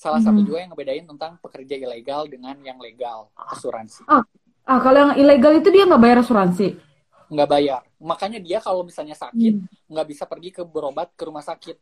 [0.00, 0.26] salah hmm.
[0.32, 4.00] satu juga yang ngebedain tentang pekerja ilegal dengan yang legal asuransi.
[4.08, 4.24] Ah,
[4.64, 6.78] ah kalau yang ilegal itu dia nggak bayar asuransi?
[7.28, 7.82] Nggak bayar.
[8.00, 9.92] Makanya dia kalau misalnya sakit hmm.
[9.92, 11.76] nggak bisa pergi ke berobat ke rumah sakit.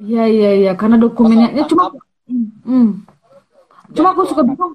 [0.00, 1.92] Iya iya iya, karena dokumennya ya, cuma.
[2.64, 3.04] Hmm.
[3.92, 4.74] Cuma aku suka bingung.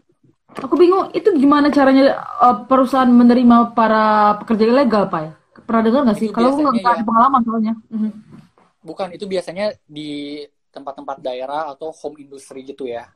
[0.51, 5.39] Aku bingung itu gimana caranya uh, perusahaan menerima para pekerja ilegal, Pak?
[5.63, 6.27] Pernah dengar nggak sih?
[6.27, 7.73] Kalau aku nggak ya, pengalaman soalnya.
[7.87, 8.11] Mhm.
[8.81, 10.43] Bukan, itu biasanya di
[10.73, 13.07] tempat-tempat daerah atau home industry gitu ya.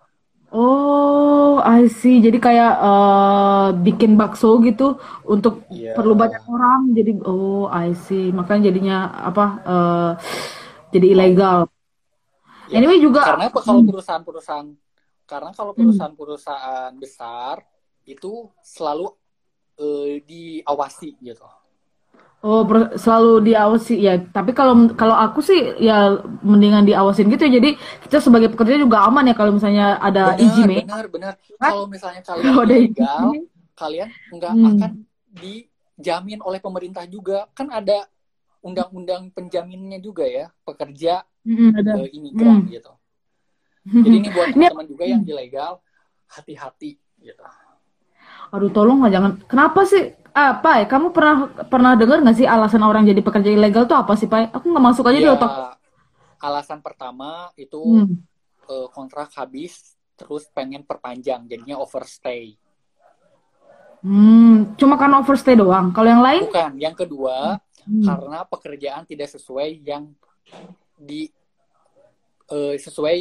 [0.53, 2.21] Oh, I see.
[2.21, 5.97] Jadi kayak uh, bikin bakso gitu untuk yeah.
[5.97, 6.93] perlu banyak orang.
[6.95, 8.31] Jadi, oh, I see.
[8.31, 9.45] Makanya jadinya apa?
[9.65, 10.11] Uh,
[10.93, 11.67] jadi ilegal.
[12.71, 13.25] Ya, anyway juga.
[13.25, 13.89] Karena kalau hmm.
[13.91, 14.69] perusahaan-perusahaan
[15.25, 15.81] karena kalau hmm.
[15.81, 17.65] perusahaan-perusahaan besar
[18.05, 19.09] itu selalu
[19.81, 21.45] uh, diawasi gitu.
[22.45, 22.61] Oh,
[22.93, 24.21] selalu diawasi ya.
[24.21, 26.13] Tapi kalau kalau aku sih ya
[26.45, 27.57] mendingan diawasin gitu ya.
[27.57, 27.73] Jadi
[28.05, 30.85] kita sebagai pekerja juga aman ya kalau misalnya ada izin ya.
[30.85, 31.33] Benar, benar.
[31.57, 33.25] Kalau misalnya kalian oh, legal,
[33.73, 34.67] kalian nggak hmm.
[34.77, 34.91] akan
[35.41, 37.49] dijamin oleh pemerintah juga.
[37.57, 38.05] Kan ada
[38.61, 41.91] undang-undang penjaminnya juga ya, pekerja hmm, ada.
[41.97, 42.77] Uh, imigran hmm.
[42.77, 42.93] gitu.
[43.85, 45.77] Jadi ini buat teman-teman juga yang ilegal,
[46.25, 47.43] hati-hati gitu.
[48.49, 49.37] Aduh tolong lah jangan.
[49.45, 50.13] Kenapa sih?
[50.35, 50.85] Apa ya?
[50.89, 54.51] Kamu pernah pernah dengar nggak sih alasan orang jadi pekerja ilegal tuh apa sih, Pak?
[54.51, 55.51] Aku nggak masuk aja ya, di otak.
[56.41, 58.15] Alasan pertama itu hmm.
[58.67, 62.57] uh, kontrak habis, terus pengen perpanjang, jadinya overstay.
[64.05, 65.89] Hmm, cuma karena overstay doang.
[65.89, 66.45] Kalau yang lain?
[66.45, 66.77] Bukan.
[66.77, 67.57] Yang kedua,
[67.89, 68.05] hmm.
[68.05, 70.13] karena pekerjaan tidak sesuai yang
[70.99, 71.31] di
[72.51, 73.17] uh, sesuai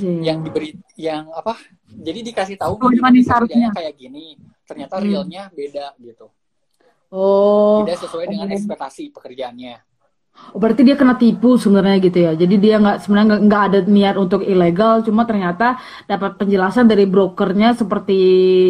[0.00, 0.20] hmm.
[0.22, 5.04] yang diberi yang apa jadi dikasih tahu oh, kerjanya kayak gini ternyata hmm.
[5.04, 6.30] realnya beda gitu
[7.10, 8.54] oh tidak sesuai dengan oh.
[8.54, 9.82] ekspektasi pekerjaannya
[10.52, 12.32] Oh, berarti dia kena tipu sebenarnya gitu ya.
[12.36, 17.74] Jadi dia nggak sebenarnya nggak ada niat untuk ilegal, cuma ternyata dapat penjelasan dari brokernya
[17.76, 18.18] seperti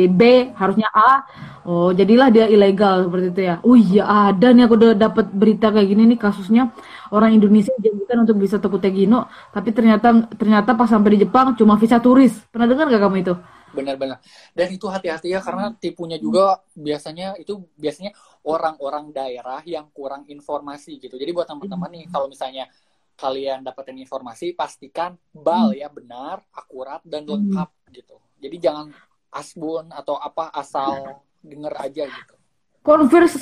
[0.08, 1.26] B harusnya A.
[1.66, 3.54] Oh, jadilah dia ilegal seperti itu ya.
[3.66, 6.70] Oh iya ada nih aku udah dapat berita kayak gini nih kasusnya
[7.12, 11.76] orang Indonesia janjikan untuk bisa Tokyo Tegino, tapi ternyata ternyata pas sampai di Jepang cuma
[11.76, 12.34] visa turis.
[12.50, 13.34] Pernah dengar gak kamu itu?
[13.76, 14.18] Benar-benar.
[14.56, 18.16] Dan itu hati-hati ya karena tipunya juga biasanya itu biasanya
[18.48, 21.20] orang-orang daerah yang kurang informasi gitu.
[21.20, 22.70] Jadi buat teman-teman nih kalau misalnya
[23.16, 28.16] kalian dapetin informasi pastikan bal ya benar, akurat dan lengkap gitu.
[28.40, 28.92] Jadi jangan
[29.32, 32.34] asbun atau apa asal denger aja gitu.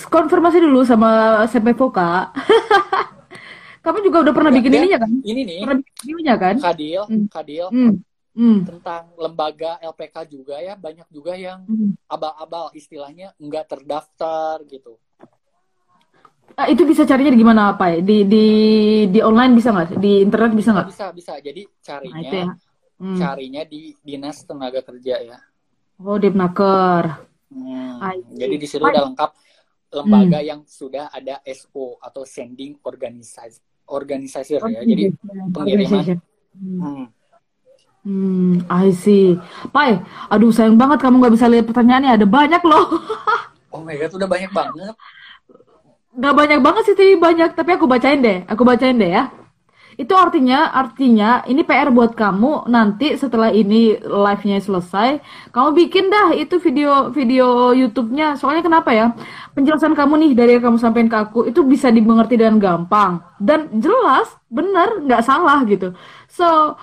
[0.09, 2.33] Konfirmasi dulu sama CP Voka.
[3.85, 5.11] Kamu juga udah pernah ya, bikin ya, ininya kan?
[5.21, 5.59] Ini nih.
[5.61, 6.55] Pernah bikin ininya kan?
[6.57, 7.27] Kadil, hmm.
[7.29, 7.67] Kadil.
[7.69, 7.95] Hmm.
[8.35, 8.59] Hmm.
[8.67, 12.09] Tentang lembaga LPK juga ya, banyak juga yang hmm.
[12.09, 14.97] abal-abal istilahnya nggak terdaftar gitu.
[16.57, 17.99] Ah, itu bisa carinya di gimana apa ya?
[18.01, 18.47] Di di
[19.13, 20.01] di online bisa nggak?
[20.01, 20.89] Di internet bisa nggak?
[20.89, 21.33] Bisa bisa.
[21.45, 22.47] Jadi carinya nah, ya.
[23.05, 23.19] hmm.
[23.21, 25.39] carinya di dinas tenaga kerja ya.
[26.01, 27.05] Oh di Naker.
[27.53, 28.01] Hmm.
[28.33, 29.31] Jadi di situ udah lengkap
[29.95, 30.49] lembaga hmm.
[30.49, 34.61] yang sudah ada SO atau sending organisasi organisasi ya.
[34.65, 35.13] Jadi
[35.53, 36.21] pengiriman.
[36.55, 37.05] Hmm.
[38.05, 39.41] Hmm, I see.
[39.73, 39.97] Pai,
[40.29, 42.21] aduh sayang banget kamu nggak bisa lihat pertanyaannya.
[42.21, 43.01] Ada banyak loh.
[43.75, 44.95] oh my god, udah banyak banget.
[46.15, 47.51] Gak banyak banget sih, tapi banyak.
[47.59, 48.47] Tapi aku bacain deh.
[48.47, 49.33] Aku bacain deh ya.
[49.95, 55.23] Itu artinya, artinya ini PR buat kamu nanti setelah ini live-nya selesai,
[55.55, 58.35] kamu bikin dah itu video video YouTube-nya.
[58.35, 59.15] Soalnya kenapa ya?
[59.55, 63.71] Penjelasan kamu nih dari yang kamu sampaikan ke aku itu bisa dimengerti dengan gampang dan
[63.79, 65.95] jelas, bener, nggak salah gitu.
[66.27, 66.75] So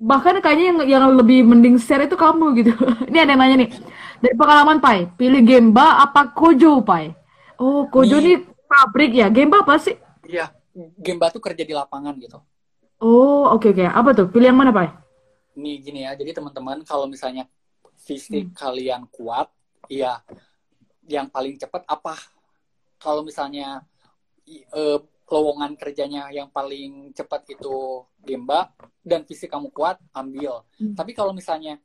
[0.00, 2.72] bahkan kayaknya yang yang lebih mending share itu kamu gitu.
[3.12, 3.70] ini ada yang nanya nih
[4.24, 7.12] dari pengalaman Pai, pilih Gemba apa Kojo Pai?
[7.60, 10.00] Oh Kojo nih pabrik ya, Gemba apa sih?
[10.24, 10.48] Iya,
[10.96, 12.40] Gemba tuh kerja di lapangan gitu.
[13.04, 13.84] Oh, oke okay, oke.
[13.84, 13.88] Okay.
[13.92, 14.26] Apa tuh?
[14.32, 14.88] Pilih yang mana, Pak?
[15.60, 16.16] Nih gini ya.
[16.16, 17.44] Jadi teman-teman kalau misalnya
[18.00, 18.56] fisik hmm.
[18.56, 19.52] kalian kuat,
[19.92, 20.24] ya
[21.04, 22.16] yang paling cepat apa?
[22.96, 23.84] Kalau misalnya
[24.72, 24.98] uh,
[25.28, 28.72] lowongan kerjanya yang paling cepat itu Gemba
[29.04, 30.64] dan fisik kamu kuat, ambil.
[30.80, 30.96] Hmm.
[30.96, 31.76] Tapi kalau misalnya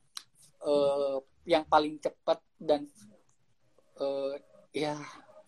[0.63, 2.87] uh, yang paling cepat dan
[3.99, 4.39] uh,
[4.71, 4.95] ya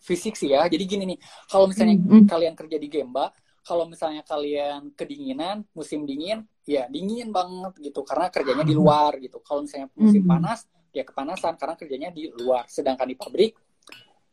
[0.04, 0.68] fisik sih ya.
[0.68, 1.18] Jadi gini nih,
[1.48, 2.28] kalau misalnya hmm.
[2.28, 8.30] kalian kerja di Gemba, kalau misalnya kalian kedinginan musim dingin ya dingin banget gitu karena
[8.30, 9.38] kerjanya di luar gitu.
[9.42, 10.30] Kalau misalnya musim mm-hmm.
[10.30, 12.66] panas ya kepanasan karena kerjanya di luar.
[12.66, 13.54] Sedangkan di pabrik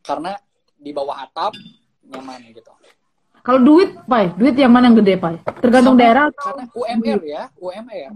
[0.01, 0.33] karena
[0.79, 1.53] di bawah atap
[2.09, 2.71] nyaman gitu
[3.39, 5.39] kalau duit, Pai, duit yang mana yang gede, Pai?
[5.63, 8.11] Tergantung Sama, daerah Karena UMR ya, UMR.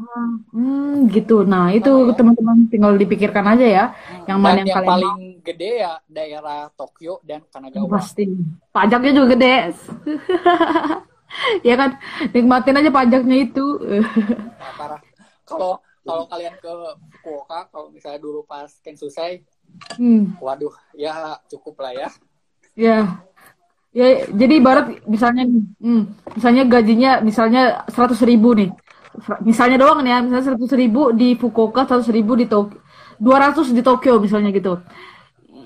[0.52, 1.48] Hmm, gitu.
[1.48, 2.16] Nah, itu nah, ya.
[2.20, 3.86] teman-teman tinggal dipikirkan aja ya.
[3.90, 4.28] Hmm.
[4.30, 8.00] Yang mana yang, yang paling gede ya daerah Tokyo dan Kanagawa.
[8.00, 8.30] Pasti.
[8.70, 9.56] Pajaknya juga gede.
[11.68, 11.90] ya kan,
[12.36, 13.66] nikmatin aja pajaknya itu.
[14.60, 15.02] nah, parah.
[15.44, 16.72] Kalau kalau kalian ke
[17.16, 19.48] Fukuoka, kalau misalnya dulu pas Kensusei,
[19.96, 20.36] hmm.
[20.44, 22.10] waduh, ya cukup lah ya.
[22.76, 23.24] Ya,
[23.94, 28.74] Ya, jadi ibarat misalnya, hmm, misalnya gajinya misalnya seratus ribu nih,
[29.46, 32.82] misalnya doang nih ya, misalnya seratus ribu di Fukuoka, seratus ribu di Tokyo,
[33.22, 34.82] dua ratus di Tokyo misalnya gitu.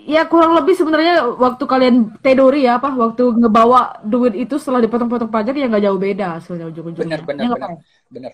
[0.08, 5.32] Ya kurang lebih sebenarnya waktu kalian tedori ya apa, waktu ngebawa duit itu setelah dipotong-potong
[5.32, 7.08] pajak ya nggak jauh beda sebenarnya ujung-ujungnya.
[7.08, 7.80] Bener, bener, ya, bener,
[8.12, 8.32] bener.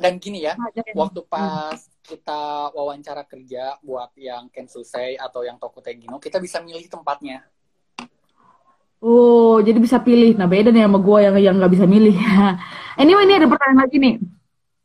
[0.00, 0.56] Dan gini ya,
[0.96, 2.00] waktu pas hmm.
[2.08, 7.44] kita wawancara kerja buat yang Kensusei atau yang Tokutegino, kita bisa milih tempatnya
[9.02, 10.38] Oh, jadi bisa pilih.
[10.38, 12.14] Nah, beda nih sama gue yang yang nggak bisa milih.
[13.02, 14.14] anyway, ini ada pertanyaan lagi nih.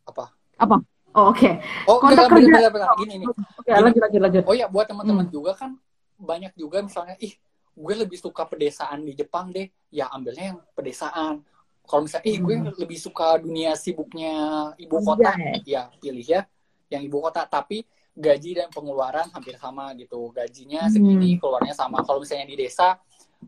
[0.10, 0.34] Apa?
[0.58, 0.82] Apa?
[1.14, 1.38] Oh, oke.
[1.38, 1.54] Okay.
[1.86, 2.50] Oh, Kontak kerja.
[2.50, 3.28] Bener, bener, Gini nih.
[3.30, 4.44] Oke, okay, lanjut, lanjut, lanjut.
[4.50, 5.34] Oh ya, buat teman-teman hmm.
[5.38, 5.78] juga kan
[6.18, 7.38] banyak juga misalnya, ih,
[7.78, 9.70] gue lebih suka pedesaan di Jepang deh.
[9.94, 11.46] Ya, ambilnya yang pedesaan.
[11.86, 12.74] Kalau misalnya, ih, gue hmm.
[12.74, 14.34] lebih suka dunia sibuknya
[14.82, 15.62] ibu kota, yeah.
[15.62, 16.42] ya pilih ya
[16.90, 17.46] yang ibu kota.
[17.46, 17.86] Tapi
[18.18, 20.34] gaji dan pengeluaran hampir sama gitu.
[20.34, 21.42] Gajinya segini, hmm.
[21.42, 22.02] keluarnya sama.
[22.02, 22.98] Kalau misalnya di desa,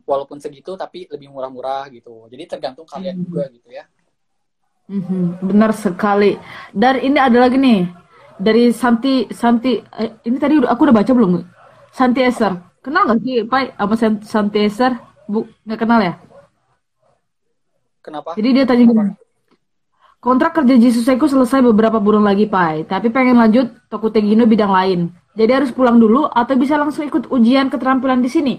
[0.06, 2.26] walaupun segitu tapi lebih murah-murah gitu.
[2.30, 3.24] Jadi tergantung kalian hmm.
[3.26, 3.84] juga gitu ya.
[4.90, 6.34] Hmm, benar sekali.
[6.74, 7.86] Dan ini ada lagi nih
[8.34, 11.46] dari Santi Santi eh, ini tadi aku udah baca belum?
[11.94, 12.58] Santi Eser.
[12.80, 14.92] Kenal nggak sih Pak sama Santi Eser?
[15.30, 16.14] Bu, nggak kenal ya?
[18.00, 18.34] Kenapa?
[18.34, 19.14] Jadi dia tanya gini.
[20.20, 22.84] Kontrak kerja Jisuseku selesai beberapa bulan lagi, Pai.
[22.84, 25.00] Tapi pengen lanjut Tokutegino bidang lain.
[25.32, 28.54] Jadi harus pulang dulu atau bisa langsung ikut ujian keterampilan di sini.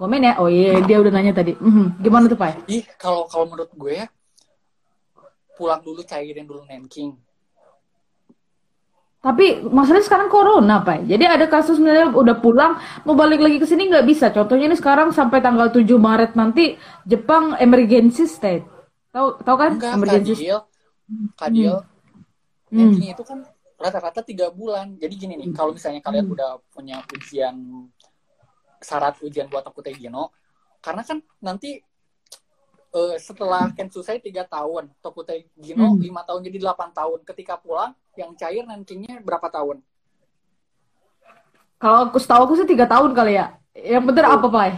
[0.00, 0.40] Komen ya.
[0.40, 1.52] Oh iya, dia udah nanya tadi.
[1.60, 2.00] Mm-hmm.
[2.00, 2.64] Gimana tuh, Pak?
[2.72, 4.08] Ih, kalau kalau menurut gue ya
[5.60, 7.12] pulang dulu cairin dulu Nanking.
[9.20, 11.04] Tapi masalahnya sekarang corona, Pak.
[11.04, 14.32] Jadi ada kasus misalnya udah pulang, mau balik lagi ke sini nggak bisa.
[14.32, 18.64] Contohnya ini sekarang sampai tanggal 7 Maret nanti Jepang emergency state.
[19.12, 19.76] Tahu tahu kan?
[19.76, 20.58] Enggak, emergency Kadil.
[21.36, 21.76] Kadil.
[22.72, 22.76] Hmm.
[22.80, 23.16] Nanking hmm.
[23.20, 23.38] itu kan
[23.76, 24.96] rata-rata tiga bulan.
[24.96, 26.34] Jadi gini nih, kalau misalnya kalian hmm.
[26.40, 27.60] udah punya ujian
[28.80, 30.32] syarat ujian buat aku Tegino
[30.80, 31.84] karena kan nanti
[32.96, 36.00] uh, setelah Kensusai tiga tahun Tokutegino hmm.
[36.00, 39.84] lima tahun jadi delapan tahun ketika pulang yang cair nantinya berapa tahun
[41.80, 44.34] kalau aku setahu aku sih tiga tahun kali ya yang bener oh.
[44.40, 44.72] apa pak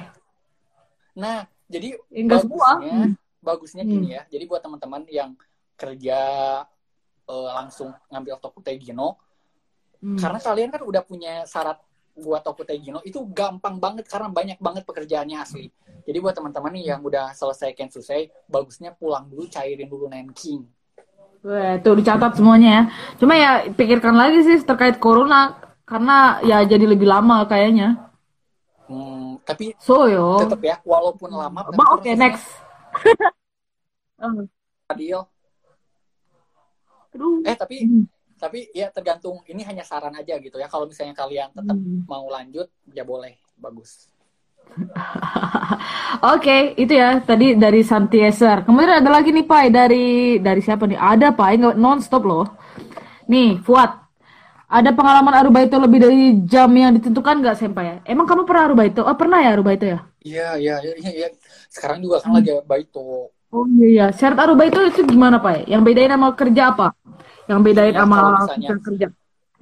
[1.16, 2.70] nah jadi Enggak bagusnya semua.
[2.84, 3.10] Hmm.
[3.40, 4.16] bagusnya gini hmm.
[4.18, 5.30] ya jadi buat teman-teman yang
[5.78, 6.18] kerja
[7.26, 9.16] uh, langsung ngambil Tokutegino
[10.02, 10.18] hmm.
[10.20, 11.80] karena kalian kan udah punya syarat
[12.12, 15.72] buat Toku Tegino itu gampang banget karena banyak banget pekerjaannya asli.
[16.04, 20.68] Jadi buat teman-teman nih yang udah selesai Kensusei, bagusnya pulang dulu cairin dulu Nanking.
[21.42, 22.82] Wah, tuh dicatat semuanya ya.
[23.18, 25.58] Cuma ya pikirkan lagi sih terkait corona
[25.88, 28.12] karena ya jadi lebih lama kayaknya.
[28.86, 30.44] Hmm, tapi so yo.
[30.44, 31.66] tetap ya walaupun lama.
[31.72, 32.46] Oke okay, next.
[34.92, 35.24] Adil.
[37.44, 38.11] Eh tapi hmm
[38.42, 42.10] tapi ya tergantung ini hanya saran aja gitu ya kalau misalnya kalian tetap hmm.
[42.10, 44.10] mau lanjut ya boleh bagus
[46.22, 48.62] Oke, okay, itu ya tadi dari Santieser.
[48.62, 50.96] Kemudian ada lagi nih Pai dari dari siapa nih?
[50.96, 52.46] Ada Pai nggak non stop loh.
[53.26, 53.90] Nih Fuad,
[54.72, 58.00] ada pengalaman Arubaito lebih dari jam yang ditentukan nggak Senpai?
[58.08, 59.04] Emang kamu pernah Arubaito?
[59.04, 59.98] Oh pernah ya Arubaito ya?
[60.24, 61.10] Iya iya iya.
[61.26, 61.28] Ya.
[61.68, 62.36] Sekarang juga kan hmm.
[62.40, 64.06] lagi Arubaito Oh iya iya.
[64.18, 65.68] Syarat aruba itu itu gimana Pak?
[65.72, 66.86] Yang bedain sama kerja apa?
[67.50, 69.06] Yang bedain Ya, sama misalnya visa kerja.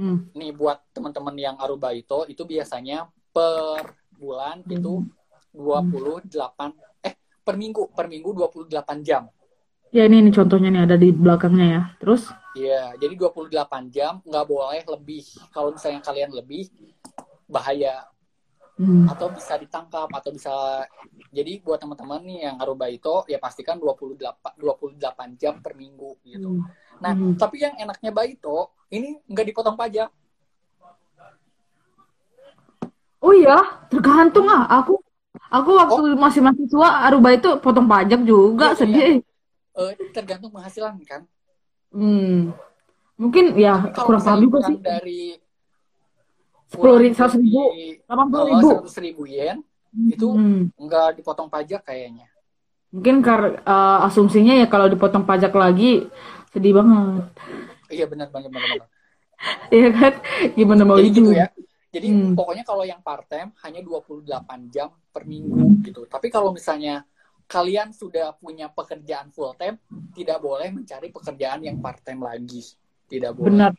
[0.00, 0.18] Hmm.
[0.38, 2.98] nih buat teman-teman yang aruba itu itu biasanya
[3.34, 3.82] per
[4.20, 4.72] bulan Hmm.
[4.76, 4.92] itu
[5.50, 6.70] 28
[7.08, 7.14] eh
[7.46, 9.22] per minggu per minggu 28 jam.
[9.96, 11.82] Ya ini, ini contohnya nih ada di belakangnya ya.
[12.02, 12.22] Terus?
[12.50, 15.22] Iya, jadi 28 jam nggak boleh lebih.
[15.54, 16.66] Kalau misalnya kalian lebih
[17.46, 18.09] bahaya
[18.80, 19.04] Hmm.
[19.12, 20.48] atau bisa ditangkap atau bisa
[21.28, 26.64] jadi buat teman-teman nih yang aruba itu ya pastikan 28 28 jam per minggu gitu.
[26.64, 26.64] Hmm.
[26.96, 27.36] Nah, Hmm.
[27.36, 30.08] tapi yang enaknya Baito ini nggak dipotong pajak.
[33.20, 34.64] Oh iya, tergantung ah.
[34.80, 34.96] Aku
[35.52, 39.14] aku waktu masih mahasiswa Aruba itu potong pajak juga Iya, sedih.
[39.76, 41.28] Eh, tergantung penghasilan kan.
[41.92, 42.56] Hmm.
[43.20, 44.76] Mungkin ya kurang paham juga sih.
[44.80, 45.36] dari
[46.70, 47.62] Sepuluh ribu, seratus ribu,
[48.06, 48.68] delapan puluh ribu.
[48.70, 49.58] seratus ribu yen
[50.06, 50.70] itu Hmm.
[50.78, 52.30] nggak dipotong pajak kayaknya.
[52.94, 56.06] Mungkin kar eh, asumsinya ya kalau dipotong pajak lagi
[56.50, 57.26] sedih banget.
[57.90, 58.68] Iya benar benar benar.
[58.70, 58.88] benar.
[59.68, 60.12] Iya kan?
[60.54, 61.18] Gimana mau Jadi itu?
[61.26, 61.46] gitu ya.
[61.90, 62.38] Jadi Hmm.
[62.38, 66.06] pokoknya kalau yang part time hanya 28 jam per minggu gitu.
[66.06, 67.02] Tapi kalau misalnya
[67.50, 69.74] kalian sudah punya pekerjaan full time,
[70.14, 72.62] tidak boleh mencari pekerjaan yang part time lagi.
[73.10, 73.50] Tidak boleh.
[73.50, 73.72] Benar.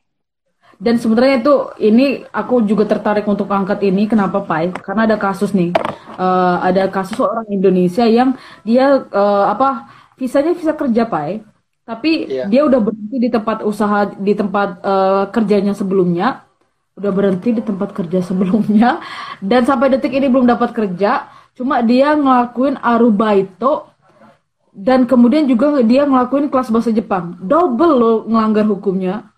[0.79, 4.71] Dan sebenarnya itu ini aku juga tertarik untuk angkat ini kenapa Pai?
[4.73, 5.71] Karena ada kasus nih.
[6.17, 8.35] Eh, ada kasus orang Indonesia yang
[8.67, 11.41] dia eh, apa visanya visa kerja Pai.
[11.85, 12.45] Tapi Iya.
[12.47, 16.45] dia udah berhenti di tempat usaha di tempat eh, kerjanya sebelumnya.
[16.97, 18.99] Udah berhenti di tempat kerja sebelumnya
[19.49, 21.29] dan sampai detik ini belum dapat kerja.
[21.57, 23.91] Cuma dia ngelakuin arubaito
[24.71, 27.35] dan kemudian juga dia ngelakuin kelas bahasa Jepang.
[27.43, 29.30] Double loh ngelanggar hukumnya.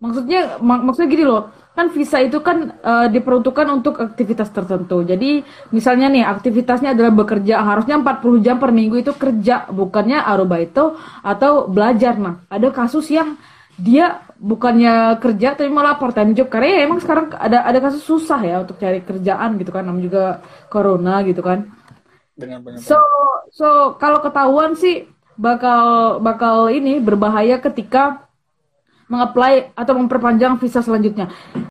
[0.00, 5.04] Maksudnya mak- maksudnya gini loh, kan visa itu kan eh, diperuntukkan untuk aktivitas tertentu.
[5.04, 5.44] Jadi
[5.76, 11.68] misalnya nih aktivitasnya adalah bekerja, harusnya 40 jam per minggu itu kerja, bukannya arubaito atau
[11.68, 12.16] belajar.
[12.16, 13.36] Nah, ada kasus yang
[13.76, 18.00] dia bukannya kerja tapi malah part time job karena ya emang sekarang ada ada kasus
[18.04, 20.24] susah ya untuk cari kerjaan gitu kan, namanya juga
[20.72, 21.68] corona gitu kan.
[22.40, 22.80] Benar benar.
[22.80, 22.96] So,
[23.52, 23.68] so
[24.00, 25.04] kalau ketahuan sih
[25.36, 28.29] bakal bakal ini berbahaya ketika
[29.10, 31.28] mengapply atau memperpanjang visa selanjutnya.